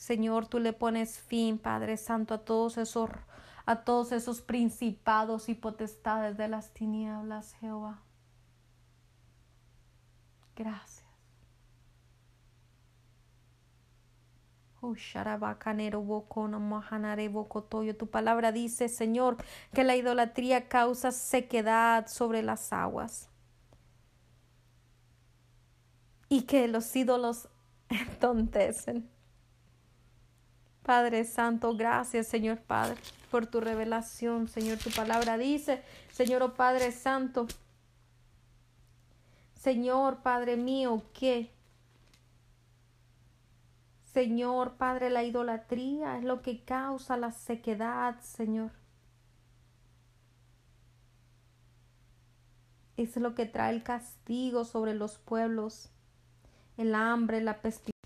[0.00, 3.10] Señor, tú le pones fin, Padre Santo, a todos esos
[3.66, 8.00] a todos esos principados y potestades de las tinieblas, Jehová.
[10.56, 11.04] Gracias.
[17.98, 19.36] Tu palabra dice, Señor,
[19.74, 23.28] que la idolatría causa sequedad sobre las aguas
[26.30, 27.50] y que los ídolos
[27.90, 29.19] entontecen.
[30.82, 32.96] Padre Santo, gracias, Señor Padre,
[33.30, 34.78] por tu revelación, Señor.
[34.78, 37.46] Tu palabra dice, Señor oh Padre Santo,
[39.54, 41.52] Señor Padre mío, que
[44.12, 48.72] Señor Padre, la idolatría es lo que causa la sequedad, Señor.
[52.96, 55.90] Es lo que trae el castigo sobre los pueblos,
[56.76, 57.99] el hambre, la pestilencia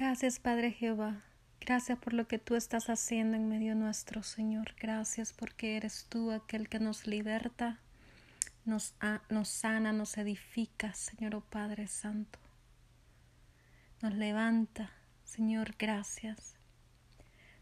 [0.00, 1.20] Gracias, Padre Jehová.
[1.60, 4.74] Gracias por lo que tú estás haciendo en medio nuestro, Señor.
[4.80, 7.80] Gracias porque eres tú aquel que nos liberta,
[8.64, 8.94] nos,
[9.28, 12.38] nos sana, nos edifica, Señor oh Padre Santo.
[14.00, 14.90] Nos levanta,
[15.24, 16.54] Señor, gracias.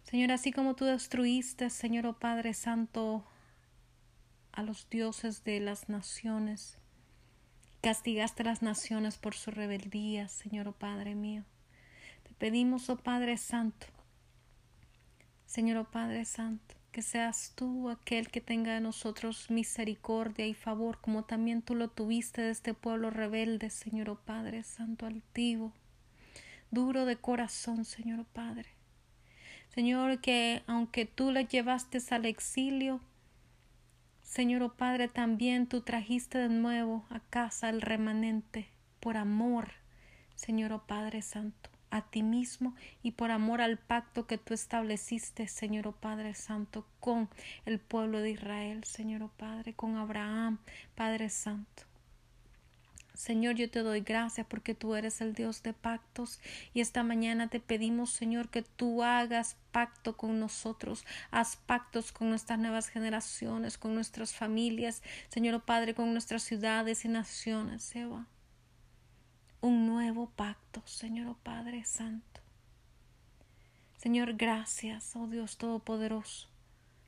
[0.05, 3.27] Señor, así como tú destruiste, Señor oh Padre Santo,
[4.53, 6.79] a los dioses de las naciones,
[7.81, 11.45] castigaste a las naciones por su rebeldía, Señor oh Padre mío
[12.39, 13.87] pedimos, oh Padre Santo,
[15.47, 21.01] Señor, oh Padre Santo, que seas tú aquel que tenga de nosotros misericordia y favor,
[21.01, 25.73] como también tú lo tuviste de este pueblo rebelde, Señor, oh Padre Santo, altivo,
[26.71, 28.69] duro de corazón, Señor, oh Padre.
[29.75, 33.01] Señor, que aunque tú le llevaste al exilio,
[34.23, 38.69] Señor, oh Padre, también tú trajiste de nuevo a casa el remanente
[39.01, 39.73] por amor,
[40.37, 45.49] Señor, oh Padre Santo a ti mismo y por amor al pacto que tú estableciste,
[45.49, 47.29] Señor oh Padre Santo, con
[47.67, 50.59] el pueblo de Israel, Señor oh Padre, con Abraham,
[50.95, 51.85] Padre Santo.
[53.19, 56.39] Señor, yo te doy gracias porque tú eres el Dios de pactos
[56.73, 62.31] y esta mañana te pedimos, Señor, que tú hagas pacto con nosotros, haz pactos con
[62.31, 68.25] nuestras nuevas generaciones, con nuestras familias, Señor oh Padre, con nuestras ciudades y naciones, Seba
[69.61, 72.41] un nuevo pacto, Señor oh Padre Santo.
[73.97, 76.49] Señor, gracias, oh Dios Todopoderoso,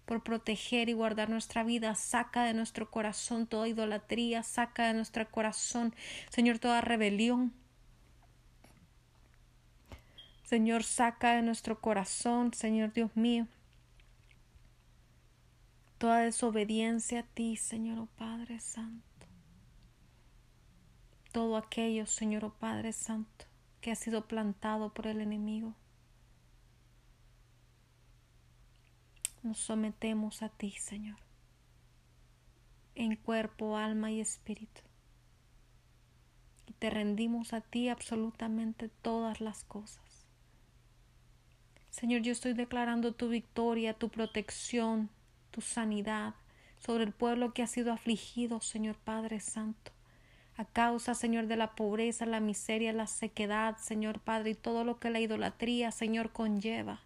[0.06, 1.94] por proteger y guardar nuestra vida.
[1.94, 5.94] Saca de nuestro corazón toda idolatría, saca de nuestro corazón,
[6.30, 7.52] Señor, toda rebelión.
[10.42, 13.46] Señor, saca de nuestro corazón, Señor Dios mío,
[15.98, 19.09] toda desobediencia a ti, Señor, oh Padre Santo
[21.30, 23.46] todo aquello, Señor oh Padre Santo,
[23.80, 25.74] que ha sido plantado por el enemigo.
[29.42, 31.18] Nos sometemos a ti, Señor,
[32.94, 34.82] en cuerpo, alma y espíritu.
[36.66, 40.26] Y te rendimos a ti absolutamente todas las cosas.
[41.90, 45.10] Señor, yo estoy declarando tu victoria, tu protección,
[45.50, 46.34] tu sanidad
[46.78, 49.92] sobre el pueblo que ha sido afligido, Señor Padre Santo
[50.60, 55.00] a causa, Señor, de la pobreza, la miseria, la sequedad, Señor Padre, y todo lo
[55.00, 57.00] que la idolatría, Señor, conlleva.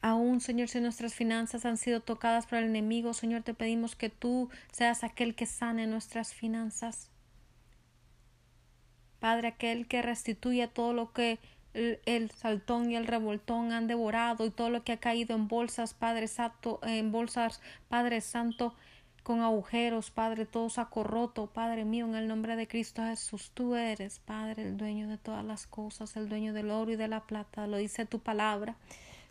[0.00, 4.08] Aún, Señor, si nuestras finanzas han sido tocadas por el enemigo, Señor, te pedimos que
[4.08, 7.10] tú seas aquel que sane nuestras finanzas.
[9.20, 11.38] Padre, aquel que restituya todo lo que
[11.74, 15.48] el, el, saltón y el revoltón han devorado y todo lo que ha caído en
[15.48, 18.74] bolsas, Padre Santo, en bolsas, Padre Santo,
[19.28, 23.50] con agujeros, Padre, todo saco roto, Padre mío, en el nombre de Cristo Jesús.
[23.52, 27.08] Tú eres, Padre, el dueño de todas las cosas, el dueño del oro y de
[27.08, 28.76] la plata, lo dice tu palabra.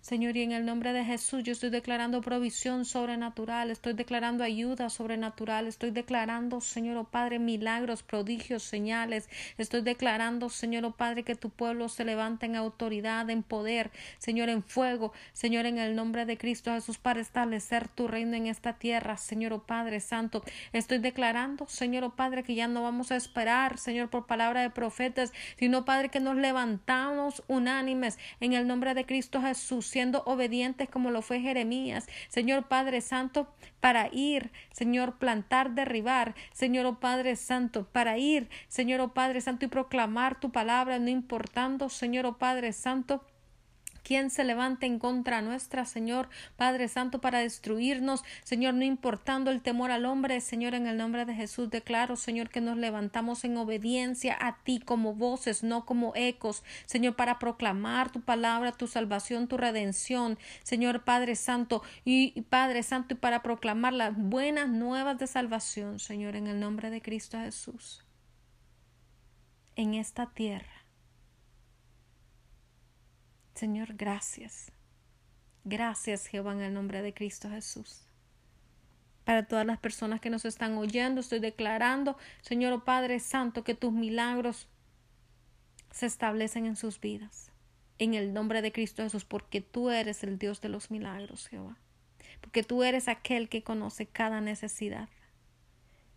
[0.07, 4.89] Señor, y en el nombre de Jesús yo estoy declarando provisión sobrenatural, estoy declarando ayuda
[4.89, 11.35] sobrenatural, estoy declarando, Señor, oh Padre, milagros, prodigios, señales, estoy declarando, Señor, oh Padre, que
[11.35, 16.25] tu pueblo se levanta en autoridad, en poder, Señor, en fuego, Señor, en el nombre
[16.25, 20.41] de Cristo Jesús, para establecer tu reino en esta tierra, Señor, oh Padre Santo.
[20.71, 24.69] Estoy declarando, Señor, oh Padre, que ya no vamos a esperar, Señor, por palabra de
[24.69, 30.87] profetas, sino, Padre, que nos levantamos unánimes en el nombre de Cristo Jesús siendo obedientes
[30.87, 33.47] como lo fue Jeremías, Señor Padre Santo,
[33.79, 39.65] para ir, Señor, plantar, derribar, Señor oh Padre Santo, para ir, Señor oh Padre Santo,
[39.65, 43.23] y proclamar tu palabra, no importando, Señor oh Padre Santo,
[44.07, 49.61] ¿Quién se levante en contra nuestra, Señor Padre Santo, para destruirnos, Señor, no importando el
[49.61, 53.57] temor al hombre, Señor, en el nombre de Jesús declaro, Señor, que nos levantamos en
[53.57, 59.49] obediencia a ti como voces, no como ecos, Señor, para proclamar tu palabra, tu salvación,
[59.49, 65.27] tu redención, Señor Padre Santo y Padre Santo, y para proclamar las buenas nuevas de
[65.27, 68.05] salvación, Señor, en el nombre de Cristo Jesús,
[69.75, 70.76] en esta tierra
[73.57, 74.71] Señor, gracias.
[75.63, 78.03] Gracias, Jehová, en el nombre de Cristo Jesús.
[79.23, 83.73] Para todas las personas que nos están oyendo, estoy declarando, Señor oh Padre Santo, que
[83.73, 84.67] tus milagros
[85.89, 87.51] se establecen en sus vidas.
[87.97, 91.79] En el nombre de Cristo Jesús, porque tú eres el Dios de los milagros, Jehová.
[92.41, 95.09] Porque tú eres aquel que conoce cada necesidad.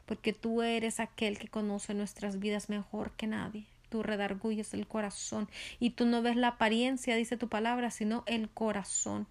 [0.04, 5.48] Porque tú eres aquel que conoce nuestras vidas mejor que nadie tú redarguyes el corazón
[5.78, 9.26] y tú no ves la apariencia, dice tu palabra, sino el corazón.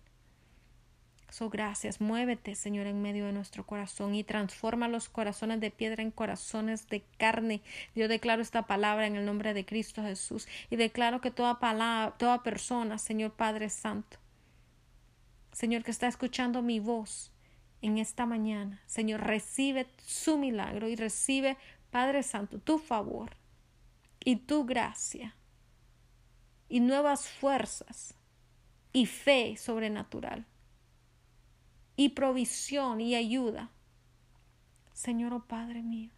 [1.32, 6.02] So, gracias, muévete, Señor, en medio de nuestro corazón y transforma los corazones de piedra
[6.02, 7.62] en corazones de carne.
[7.96, 12.18] Yo declaro esta palabra en el nombre de Cristo Jesús y declaro que toda palabra,
[12.18, 14.18] toda persona, Señor Padre Santo,
[15.52, 17.32] Señor, que está escuchando mi voz
[17.82, 21.58] en esta mañana, Señor, recibe su milagro y recibe,
[21.92, 23.39] Padre Santo, tu favor
[24.24, 25.36] y tu gracia
[26.68, 28.14] y nuevas fuerzas
[28.94, 30.46] y fe sobrenatural
[31.96, 33.72] y provisión y ayuda.
[34.94, 36.12] Señor, oh Padre mío.